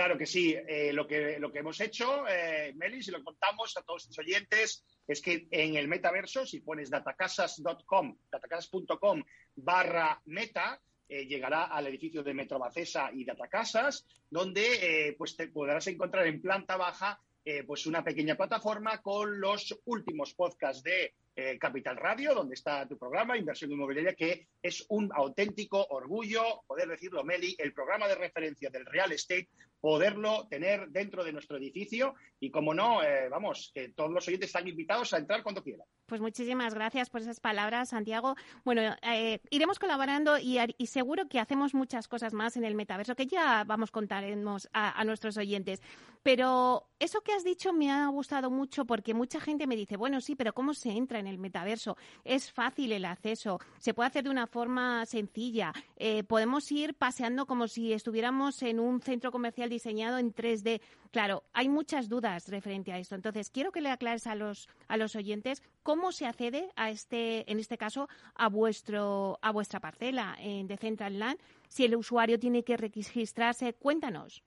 Claro 0.00 0.16
que 0.16 0.24
sí. 0.24 0.56
Eh, 0.66 0.94
lo, 0.94 1.06
que, 1.06 1.38
lo 1.38 1.52
que 1.52 1.58
hemos 1.58 1.78
hecho, 1.78 2.26
eh, 2.26 2.72
Melis, 2.74 3.08
y 3.08 3.10
lo 3.10 3.22
contamos 3.22 3.76
a 3.76 3.82
todos 3.82 4.06
tus 4.06 4.18
oyentes, 4.18 4.82
es 5.06 5.20
que 5.20 5.46
en 5.50 5.76
el 5.76 5.88
metaverso, 5.88 6.46
si 6.46 6.60
pones 6.60 6.88
datacasas.com, 6.88 8.16
datacasas.com 8.32 9.22
barra 9.56 10.18
meta, 10.24 10.80
eh, 11.06 11.26
llegará 11.26 11.64
al 11.64 11.88
edificio 11.88 12.22
de 12.22 12.32
Metrobacesa 12.32 13.10
y 13.12 13.26
Datacasas, 13.26 14.06
donde 14.30 15.08
eh, 15.08 15.14
pues 15.18 15.36
te 15.36 15.48
podrás 15.48 15.86
encontrar 15.88 16.26
en 16.26 16.40
planta 16.40 16.78
baja 16.78 17.20
pues 17.66 17.86
una 17.86 18.04
pequeña 18.04 18.36
plataforma 18.36 19.02
con 19.02 19.40
los 19.40 19.76
últimos 19.86 20.34
podcasts 20.34 20.82
de 20.84 21.14
eh, 21.36 21.58
Capital 21.58 21.96
Radio, 21.96 22.34
donde 22.34 22.54
está 22.54 22.86
tu 22.88 22.98
programa, 22.98 23.38
Inversión 23.38 23.70
Inmobiliaria, 23.70 24.14
que 24.14 24.48
es 24.62 24.84
un 24.88 25.10
auténtico 25.14 25.86
orgullo, 25.90 26.62
poder 26.66 26.88
decirlo, 26.88 27.24
Meli, 27.24 27.54
el 27.58 27.72
programa 27.72 28.08
de 28.08 28.16
referencia 28.16 28.68
del 28.68 28.84
real 28.84 29.12
estate, 29.12 29.48
poderlo 29.80 30.46
tener 30.48 30.88
dentro 30.88 31.24
de 31.24 31.32
nuestro 31.32 31.56
edificio 31.56 32.14
y, 32.38 32.50
como 32.50 32.74
no, 32.74 33.02
eh, 33.02 33.28
vamos, 33.30 33.70
que 33.74 33.90
todos 33.90 34.10
los 34.10 34.26
oyentes 34.28 34.48
están 34.48 34.68
invitados 34.68 35.14
a 35.14 35.18
entrar 35.18 35.42
cuando 35.42 35.62
quieran. 35.62 35.86
Pues 36.06 36.20
muchísimas 36.20 36.74
gracias 36.74 37.08
por 37.08 37.20
esas 37.20 37.40
palabras, 37.40 37.90
Santiago. 37.90 38.34
Bueno, 38.64 38.82
eh, 39.02 39.38
iremos 39.50 39.78
colaborando 39.78 40.38
y, 40.38 40.58
seguro 40.86 41.28
que 41.28 41.38
hacemos 41.38 41.72
muchas 41.72 42.08
cosas 42.08 42.34
más 42.34 42.56
en 42.56 42.64
el 42.64 42.74
metaverso 42.74 43.14
que 43.14 43.26
ya 43.26 43.64
vamos 43.64 43.92
contaremos 43.92 44.68
a, 44.72 45.00
a 45.00 45.04
nuestros 45.04 45.36
oyentes. 45.36 45.80
Pero 46.22 46.90
eso 46.98 47.22
que 47.22 47.32
has 47.32 47.44
dicho 47.44 47.72
me 47.72 47.90
ha 47.90 48.08
gustado 48.08 48.50
mucho 48.50 48.84
porque 48.84 49.14
mucha 49.14 49.40
gente 49.40 49.66
me 49.66 49.76
dice, 49.76 49.96
bueno, 49.96 50.20
sí, 50.20 50.34
pero 50.34 50.52
¿cómo 50.52 50.74
se 50.74 50.90
entra 50.90 51.19
en 51.20 51.26
el 51.26 51.38
metaverso? 51.38 51.96
Es 52.24 52.50
fácil 52.50 52.92
el 52.92 53.04
acceso, 53.04 53.60
se 53.78 53.94
puede 53.94 54.08
hacer 54.08 54.24
de 54.24 54.30
una 54.30 54.46
forma 54.46 55.06
sencilla, 55.06 55.72
eh, 55.96 56.24
podemos 56.24 56.70
ir 56.72 56.94
paseando 56.94 57.46
como 57.46 57.68
si 57.68 57.92
estuviéramos 57.92 58.62
en 58.62 58.80
un 58.80 59.00
centro 59.00 59.30
comercial 59.30 59.70
diseñado 59.70 60.18
en 60.18 60.34
3D. 60.34 60.80
Claro, 61.10 61.44
hay 61.52 61.68
muchas 61.68 62.08
dudas 62.08 62.48
referente 62.48 62.92
a 62.92 62.98
esto. 62.98 63.14
Entonces, 63.14 63.50
quiero 63.50 63.72
que 63.72 63.80
le 63.80 63.90
aclares 63.90 64.26
a 64.26 64.34
los, 64.34 64.68
a 64.88 64.96
los 64.96 65.16
oyentes 65.16 65.62
cómo 65.82 66.12
se 66.12 66.26
accede 66.26 66.70
a 66.76 66.90
este, 66.90 67.50
en 67.50 67.58
este 67.58 67.78
caso, 67.78 68.08
a 68.34 68.48
vuestro, 68.48 69.38
a 69.42 69.50
vuestra 69.52 69.80
parcela 69.80 70.36
en 70.40 70.68
Land, 71.18 71.38
si 71.68 71.84
el 71.84 71.96
usuario 71.96 72.38
tiene 72.38 72.64
que 72.64 72.76
registrarse. 72.76 73.74
Cuéntanos. 73.74 74.42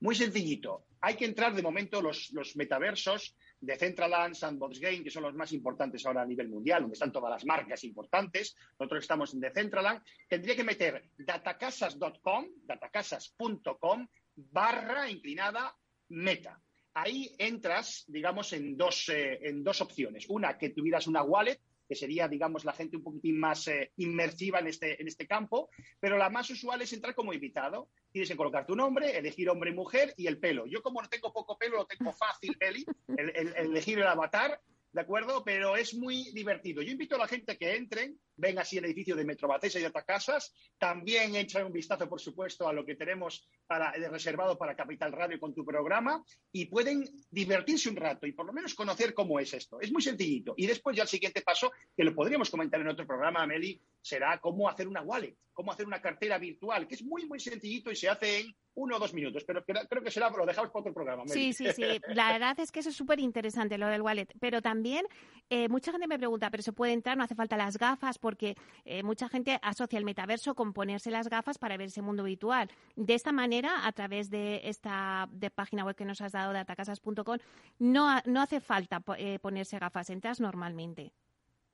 Muy 0.00 0.14
sencillito. 0.14 0.84
Hay 1.00 1.14
que 1.16 1.24
entrar 1.24 1.54
de 1.54 1.62
momento 1.62 2.02
los, 2.02 2.30
los 2.32 2.56
metaversos 2.56 3.36
de 3.60 3.76
Centraland, 3.76 4.34
Sandbox 4.34 4.78
Game, 4.80 5.02
que 5.02 5.10
son 5.10 5.24
los 5.24 5.34
más 5.34 5.52
importantes 5.52 6.04
ahora 6.06 6.22
a 6.22 6.26
nivel 6.26 6.48
mundial, 6.48 6.82
donde 6.82 6.94
están 6.94 7.12
todas 7.12 7.30
las 7.30 7.44
marcas 7.44 7.82
importantes. 7.84 8.56
Nosotros 8.78 9.02
estamos 9.02 9.34
en 9.34 9.40
Decentraland. 9.40 10.02
Tendría 10.28 10.56
que 10.56 10.64
meter 10.64 11.10
datacasas.com, 11.18 12.46
datacasas.com, 12.64 14.08
barra 14.36 15.10
inclinada 15.10 15.74
meta. 16.08 16.60
Ahí 16.94 17.34
entras, 17.38 18.04
digamos, 18.08 18.52
en 18.52 18.76
dos, 18.76 19.08
eh, 19.08 19.38
en 19.42 19.62
dos 19.62 19.80
opciones. 19.80 20.26
Una, 20.28 20.58
que 20.58 20.70
tuvieras 20.70 21.06
una 21.06 21.22
wallet 21.22 21.60
que 21.88 21.94
sería, 21.94 22.28
digamos, 22.28 22.64
la 22.64 22.72
gente 22.72 22.96
un 22.96 23.02
poquitín 23.02 23.40
más 23.40 23.66
eh, 23.68 23.92
inmersiva 23.96 24.58
en 24.58 24.66
este, 24.68 25.00
en 25.00 25.08
este 25.08 25.26
campo, 25.26 25.70
pero 25.98 26.18
la 26.18 26.28
más 26.28 26.50
usual 26.50 26.82
es 26.82 26.92
entrar 26.92 27.14
como 27.14 27.32
invitado. 27.32 27.88
Tienes 28.12 28.28
que 28.28 28.36
colocar 28.36 28.66
tu 28.66 28.76
nombre, 28.76 29.16
elegir 29.16 29.48
hombre 29.48 29.70
y 29.70 29.74
mujer 29.74 30.14
y 30.16 30.26
el 30.26 30.38
pelo. 30.38 30.66
Yo 30.66 30.82
como 30.82 31.00
no 31.00 31.08
tengo 31.08 31.32
poco 31.32 31.56
pelo, 31.56 31.78
lo 31.78 31.86
tengo 31.86 32.12
fácil, 32.12 32.56
Eli, 32.60 32.84
el 33.16 33.54
elegir 33.56 33.98
el 33.98 34.06
avatar, 34.06 34.60
¿de 34.92 35.00
acuerdo? 35.00 35.42
Pero 35.44 35.76
es 35.76 35.94
muy 35.94 36.30
divertido. 36.32 36.82
Yo 36.82 36.92
invito 36.92 37.16
a 37.16 37.18
la 37.18 37.28
gente 37.28 37.56
que 37.56 37.76
entren, 37.76 38.18
ven 38.36 38.58
así 38.58 38.78
el 38.78 38.84
edificio 38.84 39.16
de 39.16 39.24
Metro 39.24 39.48
y 39.62 39.78
de 39.78 39.92
casas. 40.06 40.54
También 40.78 41.34
echen 41.36 41.66
un 41.66 41.72
vistazo, 41.72 42.08
por 42.08 42.20
supuesto, 42.20 42.68
a 42.68 42.72
lo 42.72 42.84
que 42.84 42.94
tenemos 42.94 43.48
para, 43.66 43.92
eh, 43.92 44.08
reservado 44.08 44.56
para 44.56 44.76
Capital 44.76 45.12
Radio 45.12 45.38
con 45.38 45.54
tu 45.54 45.64
programa 45.64 46.24
y 46.52 46.66
pueden 46.66 47.04
divertirse 47.30 47.88
un 47.88 47.96
rato 47.96 48.26
y 48.26 48.32
por 48.32 48.46
lo 48.46 48.52
menos 48.52 48.74
conocer 48.74 49.14
cómo 49.14 49.38
es 49.40 49.52
esto. 49.54 49.80
Es 49.80 49.92
muy 49.92 50.02
sencillito. 50.02 50.54
Y 50.56 50.66
después 50.66 50.96
ya 50.96 51.02
el 51.02 51.08
siguiente 51.08 51.42
paso, 51.42 51.72
que 51.96 52.04
lo 52.04 52.14
podríamos 52.14 52.50
comentar 52.50 52.80
en 52.80 52.88
otro 52.88 53.06
programa, 53.06 53.46
Meli, 53.46 53.80
será 54.00 54.40
cómo 54.40 54.68
hacer 54.68 54.88
una 54.88 55.02
wallet, 55.02 55.36
cómo 55.52 55.72
hacer 55.72 55.86
una 55.86 56.00
cartera 56.00 56.38
virtual, 56.38 56.86
que 56.86 56.94
es 56.94 57.02
muy, 57.02 57.26
muy 57.26 57.40
sencillito 57.40 57.90
y 57.90 57.96
se 57.96 58.08
hace 58.08 58.40
en 58.40 58.54
uno 58.78 58.96
o 58.96 58.98
dos 58.98 59.12
minutos, 59.12 59.44
pero 59.44 59.64
creo 59.64 60.02
que 60.02 60.10
será, 60.10 60.30
lo 60.30 60.46
dejamos 60.46 60.70
para 60.70 60.80
otro 60.80 60.94
programa. 60.94 61.24
Sí, 61.26 61.52
sí, 61.52 61.66
sí. 61.72 61.82
La 62.14 62.32
verdad 62.32 62.58
es 62.60 62.70
que 62.70 62.80
eso 62.80 62.90
es 62.90 62.96
súper 62.96 63.18
interesante, 63.18 63.76
lo 63.76 63.88
del 63.88 64.02
wallet. 64.02 64.28
Pero 64.38 64.62
también 64.62 65.04
eh, 65.50 65.68
mucha 65.68 65.90
gente 65.90 66.06
me 66.06 66.16
pregunta, 66.16 66.48
¿pero 66.50 66.62
se 66.62 66.72
puede 66.72 66.92
entrar? 66.92 67.16
¿No 67.16 67.24
hace 67.24 67.34
falta 67.34 67.56
las 67.56 67.76
gafas? 67.76 68.18
Porque 68.18 68.56
eh, 68.84 69.02
mucha 69.02 69.28
gente 69.28 69.58
asocia 69.62 69.98
el 69.98 70.04
metaverso 70.04 70.54
con 70.54 70.72
ponerse 70.72 71.10
las 71.10 71.28
gafas 71.28 71.58
para 71.58 71.76
ver 71.76 71.88
ese 71.88 72.02
mundo 72.02 72.22
virtual. 72.22 72.70
De 72.94 73.14
esta 73.14 73.32
manera, 73.32 73.86
a 73.86 73.92
través 73.92 74.30
de 74.30 74.60
esta 74.64 75.28
de 75.32 75.50
página 75.50 75.84
web 75.84 75.96
que 75.96 76.04
nos 76.04 76.20
has 76.20 76.32
dado, 76.32 76.52
datacasas.com, 76.52 77.38
no, 77.80 78.20
no 78.26 78.40
hace 78.40 78.60
falta 78.60 79.02
eh, 79.16 79.40
ponerse 79.40 79.78
gafas, 79.78 80.08
entras 80.10 80.40
normalmente. 80.40 81.12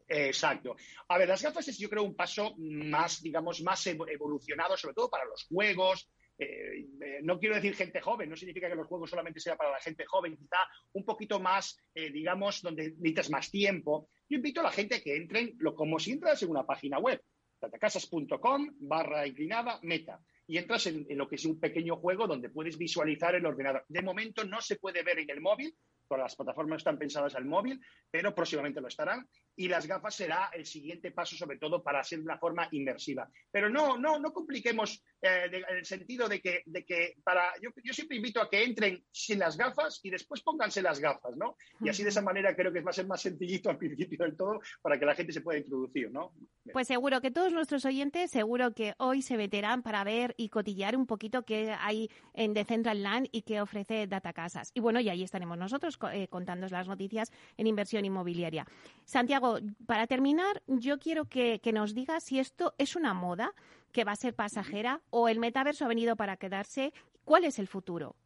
Exacto. 0.09 0.77
A 1.09 1.19
ver, 1.19 1.29
las 1.29 1.43
gafas 1.43 1.69
es 1.69 1.79
yo 1.79 1.89
creo 1.89 2.03
un 2.03 2.15
paso 2.15 2.55
más, 2.59 3.23
digamos, 3.23 3.63
más 3.63 3.87
evolucionado, 3.87 4.77
sobre 4.77 4.95
todo 4.95 5.09
para 5.09 5.25
los 5.25 5.45
juegos, 5.45 6.09
eh, 6.39 6.87
no 7.23 7.39
quiero 7.39 7.55
decir 7.55 7.75
gente 7.75 8.01
joven, 8.01 8.29
no 8.29 8.37
significa 8.37 8.69
que 8.69 8.75
los 8.75 8.87
juegos 8.87 9.11
solamente 9.11 9.41
sea 9.41 9.57
para 9.57 9.71
la 9.71 9.81
gente 9.81 10.05
joven, 10.05 10.37
quizá 10.37 10.59
un 10.93 11.05
poquito 11.05 11.39
más, 11.41 11.79
eh, 11.95 12.11
digamos, 12.11 12.61
donde 12.63 12.91
necesitas 12.91 13.31
más 13.31 13.51
tiempo. 13.51 14.09
Yo 14.29 14.37
invito 14.37 14.61
a 14.61 14.65
la 14.65 14.73
gente 14.73 15.03
que 15.03 15.17
entren 15.17 15.55
lo, 15.59 15.75
como 15.75 15.99
si 15.99 16.13
entras 16.13 16.43
en 16.43 16.51
una 16.51 16.67
página 16.67 16.99
web, 16.99 17.23
tatacasas.com 17.61 18.69
barra 18.81 19.27
inclinada 19.27 19.79
meta 19.83 20.21
y 20.47 20.59
entras 20.59 20.87
en, 20.87 21.07
lo 21.11 21.29
que 21.29 21.37
es 21.37 21.45
un 21.45 21.59
pequeño 21.59 21.97
juego 21.97 22.27
donde 22.27 22.51
puedes 22.51 22.77
visualizar 22.77 23.35
el 23.35 23.47
ordenador. 23.47 23.85
De 23.89 24.03
momento 24.03 24.45
no 24.45 24.61
se 24.61 24.77
puede 24.77 25.03
ver 25.03 25.19
en 25.21 25.31
el 25.31 25.41
móvil, 25.41 25.75
todas 26.09 26.25
las 26.25 26.37
plataformas 26.37 26.79
están 26.79 26.99
pensadas 26.99 27.35
al 27.35 27.45
móvil, 27.45 27.81
pero 28.11 28.35
próximamente 28.35 28.81
lo 28.81 28.89
estarán. 28.89 29.29
Y 29.57 29.69
las 29.69 29.87
gafas 29.87 30.15
será 30.15 30.51
el 30.53 30.67
siguiente 30.67 31.11
paso, 31.11 31.37
sobre 31.37 31.59
todo 31.59 31.83
para 31.83 32.03
ser 32.03 32.19
de 32.19 32.25
una 32.25 32.39
forma 32.39 32.69
inmersiva. 32.73 33.29
Pero 33.51 33.69
no, 33.69 33.97
no, 33.97 34.19
no 34.19 34.33
compliquemos 34.33 35.03
eh, 35.23 35.65
en 35.69 35.77
el 35.77 35.85
sentido 35.85 36.29
de 36.29 36.41
que, 36.41 36.63
de 36.67 36.85
que 36.85 37.17
para. 37.23 37.53
Yo, 37.63 37.71
yo, 37.83 37.93
siempre 37.93 38.17
invito 38.17 38.41
a 38.41 38.51
que 38.51 38.65
entren 38.65 39.05
sin 39.11 39.39
las 39.39 39.57
gafas 39.57 40.01
y 40.03 40.11
después 40.11 40.43
pónganse 40.43 40.83
las 40.83 41.01
gafas, 41.01 41.37
¿no? 41.37 41.57
Y 41.81 41.89
así 41.89 42.03
de 42.03 42.09
esa 42.09 42.23
manera 42.23 42.55
creo 42.55 42.73
que 42.73 42.81
va 42.81 42.91
a 42.91 42.95
ser 42.95 43.07
más 43.07 43.23
sencillito 43.23 43.71
al 43.71 43.79
principio 43.79 44.25
del 44.25 44.37
todo 44.37 44.61
para 44.83 44.99
que 44.99 45.07
la 45.07 45.15
gente 45.15 45.33
se 45.33 45.41
pueda 45.41 45.59
introducir, 45.59 46.11
¿no? 46.11 46.33
Pues 46.73 46.89
seguro 46.89 47.21
que 47.21 47.31
todos 47.31 47.53
nuestros 47.53 47.85
oyentes, 47.85 48.31
seguro 48.31 48.75
que 48.75 48.95
hoy 48.99 49.23
se 49.23 49.37
meterán 49.37 49.83
para 49.83 50.05
ver 50.05 50.35
y 50.37 50.49
cotillar 50.49 50.97
un 50.97 51.07
poquito 51.07 51.45
qué 51.45 51.75
hay 51.79 52.11
en 52.35 52.55
The 52.55 52.65
Central 52.65 53.03
Land 53.03 53.29
y 53.33 53.43
qué 53.43 53.61
ofrece 53.61 54.07
Data 54.07 54.33
Casas. 54.33 54.71
Y 54.75 54.81
bueno, 54.81 55.01
y 55.01 55.09
ahí 55.09 55.23
estaremos 55.23 55.59
nosotros 55.59 55.94
eh, 56.13 56.29
contando 56.29 56.67
las 56.69 56.89
noticias 56.89 57.31
en 57.57 57.67
inversión 57.67 58.05
inmobiliaria. 58.05 58.67
Santiago, 59.05 59.59
para 59.87 60.07
terminar, 60.07 60.63
yo 60.67 60.99
quiero 60.99 61.27
que, 61.27 61.61
nos 61.73 61.95
digas 61.95 62.25
si 62.25 62.39
esto 62.39 62.75
es 62.79 62.97
una 62.97 63.15
moda 63.15 63.53
que 63.93 64.05
va 64.05 64.13
a 64.13 64.17
ser 64.17 64.35
pasajera 64.35 65.01
o 65.11 65.29
el 65.29 65.39
metaverso 65.39 65.85
ha 65.85 65.89
venido 65.89 66.17
para 66.17 66.37
quedarse. 66.37 66.93
¿Cuál 67.25 67.45
es 67.45 67.59
el 67.59 67.67
futuro? 67.67 68.17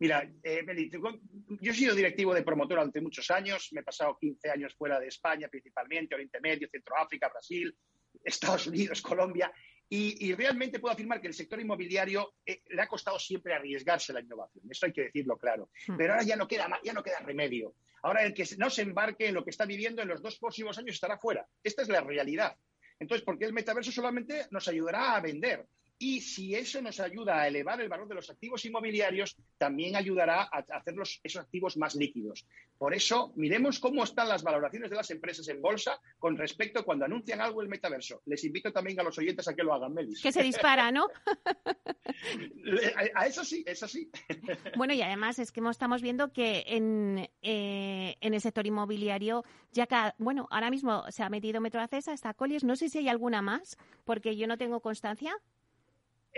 Mira, 0.00 0.30
eh, 0.42 0.64
yo 1.60 1.72
he 1.72 1.74
sido 1.74 1.94
directivo 1.94 2.32
de 2.32 2.42
promotora 2.42 2.82
durante 2.82 3.00
muchos 3.00 3.30
años, 3.30 3.68
me 3.72 3.80
he 3.80 3.84
pasado 3.84 4.16
15 4.20 4.50
años 4.50 4.74
fuera 4.76 5.00
de 5.00 5.08
España, 5.08 5.48
principalmente 5.48 6.14
Oriente 6.14 6.40
Medio, 6.40 6.68
Centroáfrica, 6.70 7.28
Brasil, 7.28 7.76
Estados 8.22 8.66
Unidos, 8.66 9.02
Colombia, 9.02 9.52
y, 9.90 10.34
realmente 10.34 10.80
puedo 10.80 10.92
afirmar 10.92 11.20
que 11.20 11.28
el 11.28 11.34
sector 11.34 11.58
inmobiliario 11.60 12.34
eh, 12.44 12.62
le 12.68 12.82
ha 12.82 12.86
costado 12.86 13.18
siempre 13.18 13.54
arriesgarse 13.54 14.12
la 14.12 14.20
innovación. 14.20 14.64
Eso 14.70 14.84
hay 14.84 14.92
que 14.92 15.04
decirlo 15.04 15.38
claro. 15.38 15.70
Hmm. 15.86 15.96
Pero 15.96 16.12
ahora 16.12 16.24
ya 16.24 16.36
no 16.36 16.46
queda, 16.46 16.68
ya 16.84 16.92
no 16.92 17.02
queda 17.02 17.20
remedio. 17.20 17.74
Ahora 18.02 18.22
el 18.22 18.34
que 18.34 18.46
no 18.58 18.68
se 18.68 18.82
embarque 18.82 19.28
en 19.28 19.34
lo 19.34 19.44
que 19.44 19.50
está 19.50 19.64
viviendo 19.64 20.02
en 20.02 20.08
los 20.08 20.22
dos 20.22 20.38
próximos 20.38 20.76
años 20.78 20.94
estará 20.94 21.18
fuera. 21.18 21.46
Esta 21.62 21.82
es 21.82 21.88
la 21.88 22.02
realidad. 22.02 22.54
Entonces, 23.00 23.24
porque 23.24 23.46
el 23.46 23.52
metaverso 23.52 23.90
solamente 23.90 24.46
nos 24.50 24.68
ayudará 24.68 25.16
a 25.16 25.20
vender. 25.20 25.66
Y 25.98 26.20
si 26.20 26.54
eso 26.54 26.80
nos 26.80 27.00
ayuda 27.00 27.40
a 27.40 27.48
elevar 27.48 27.80
el 27.80 27.88
valor 27.88 28.06
de 28.06 28.14
los 28.14 28.30
activos 28.30 28.64
inmobiliarios, 28.64 29.36
también 29.58 29.96
ayudará 29.96 30.42
a 30.42 30.64
hacer 30.76 30.94
esos 31.24 31.42
activos 31.42 31.76
más 31.76 31.96
líquidos. 31.96 32.46
Por 32.78 32.94
eso, 32.94 33.32
miremos 33.34 33.80
cómo 33.80 34.04
están 34.04 34.28
las 34.28 34.44
valoraciones 34.44 34.90
de 34.90 34.96
las 34.96 35.10
empresas 35.10 35.48
en 35.48 35.60
bolsa 35.60 36.00
con 36.18 36.36
respecto 36.36 36.78
a 36.78 36.84
cuando 36.84 37.04
anuncian 37.04 37.40
algo 37.40 37.60
el 37.62 37.68
metaverso. 37.68 38.22
Les 38.26 38.44
invito 38.44 38.72
también 38.72 39.00
a 39.00 39.02
los 39.02 39.18
oyentes 39.18 39.48
a 39.48 39.54
que 39.54 39.64
lo 39.64 39.74
hagan, 39.74 39.92
Melis. 39.92 40.22
Que 40.22 40.30
se 40.30 40.44
dispara, 40.44 40.92
¿no? 40.92 41.08
a 43.14 43.26
eso 43.26 43.44
sí, 43.44 43.64
eso 43.66 43.88
sí. 43.88 44.08
bueno, 44.76 44.94
y 44.94 45.02
además 45.02 45.40
es 45.40 45.50
que 45.50 45.60
estamos 45.68 46.00
viendo 46.00 46.32
que 46.32 46.64
en, 46.68 47.28
eh, 47.42 48.16
en 48.20 48.34
el 48.34 48.40
sector 48.40 48.66
inmobiliario, 48.66 49.44
ya 49.72 49.86
que, 49.86 49.96
bueno, 50.18 50.46
ahora 50.50 50.70
mismo 50.70 51.04
se 51.10 51.24
ha 51.24 51.28
metido 51.28 51.60
Metroacesa, 51.60 52.12
está 52.12 52.34
Colliers, 52.34 52.64
no 52.64 52.76
sé 52.76 52.88
si 52.88 52.98
hay 52.98 53.08
alguna 53.08 53.42
más, 53.42 53.76
porque 54.04 54.36
yo 54.36 54.46
no 54.46 54.56
tengo 54.56 54.80
constancia. 54.80 55.36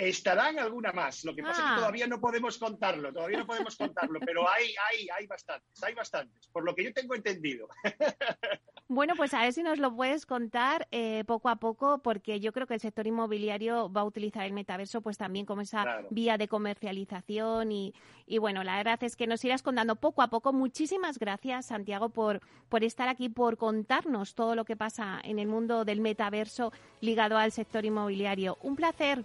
Estarán 0.00 0.58
alguna 0.58 0.92
más. 0.92 1.24
Lo 1.24 1.34
que 1.34 1.42
pasa 1.42 1.60
es 1.60 1.66
que 1.66 1.72
ah. 1.72 1.76
todavía 1.76 2.06
no 2.06 2.18
podemos 2.18 2.56
contarlo, 2.56 3.12
todavía 3.12 3.40
no 3.40 3.46
podemos 3.46 3.76
contarlo, 3.76 4.18
pero 4.24 4.48
hay, 4.48 4.74
hay, 4.88 5.08
hay 5.14 5.26
bastantes, 5.26 5.82
hay 5.82 5.94
bastantes, 5.94 6.46
por 6.48 6.64
lo 6.64 6.74
que 6.74 6.84
yo 6.84 6.92
tengo 6.94 7.14
entendido. 7.14 7.68
Bueno, 8.92 9.14
pues 9.14 9.34
a 9.34 9.42
ver 9.42 9.52
si 9.52 9.62
nos 9.62 9.78
lo 9.78 9.94
puedes 9.94 10.26
contar 10.26 10.88
eh, 10.90 11.22
poco 11.24 11.48
a 11.48 11.60
poco, 11.60 11.98
porque 11.98 12.40
yo 12.40 12.52
creo 12.52 12.66
que 12.66 12.74
el 12.74 12.80
sector 12.80 13.06
inmobiliario 13.06 13.88
va 13.88 14.00
a 14.00 14.04
utilizar 14.04 14.44
el 14.44 14.52
metaverso 14.52 15.00
pues 15.00 15.16
también 15.16 15.46
como 15.46 15.60
esa 15.60 16.00
vía 16.10 16.36
de 16.36 16.48
comercialización 16.48 17.70
y, 17.70 17.94
y, 18.26 18.38
bueno, 18.38 18.64
la 18.64 18.78
verdad 18.78 18.98
es 19.04 19.14
que 19.14 19.28
nos 19.28 19.44
irás 19.44 19.62
contando 19.62 19.94
poco 19.94 20.22
a 20.22 20.28
poco. 20.28 20.52
Muchísimas 20.52 21.20
gracias, 21.20 21.66
Santiago, 21.66 22.08
por, 22.08 22.40
por 22.68 22.82
estar 22.82 23.06
aquí, 23.06 23.28
por 23.28 23.58
contarnos 23.58 24.34
todo 24.34 24.56
lo 24.56 24.64
que 24.64 24.74
pasa 24.74 25.20
en 25.22 25.38
el 25.38 25.46
mundo 25.46 25.84
del 25.84 26.00
metaverso 26.00 26.72
ligado 27.00 27.38
al 27.38 27.52
sector 27.52 27.84
inmobiliario. 27.84 28.58
Un 28.60 28.74
placer. 28.74 29.24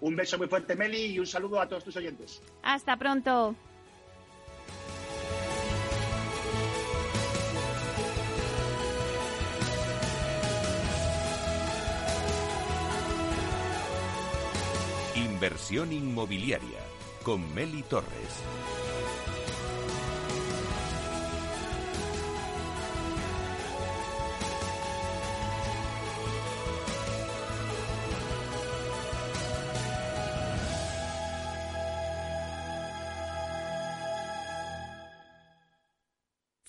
Un 0.00 0.16
beso 0.16 0.38
muy 0.38 0.46
fuerte, 0.48 0.76
Meli, 0.76 1.06
y 1.06 1.18
un 1.18 1.26
saludo 1.26 1.60
a 1.60 1.68
todos 1.68 1.84
tus 1.84 1.96
oyentes. 1.96 2.42
Hasta 2.62 2.96
pronto. 2.96 3.54
Inversión 15.14 15.92
inmobiliaria 15.92 16.80
con 17.24 17.52
Meli 17.54 17.82
Torres. 17.82 18.42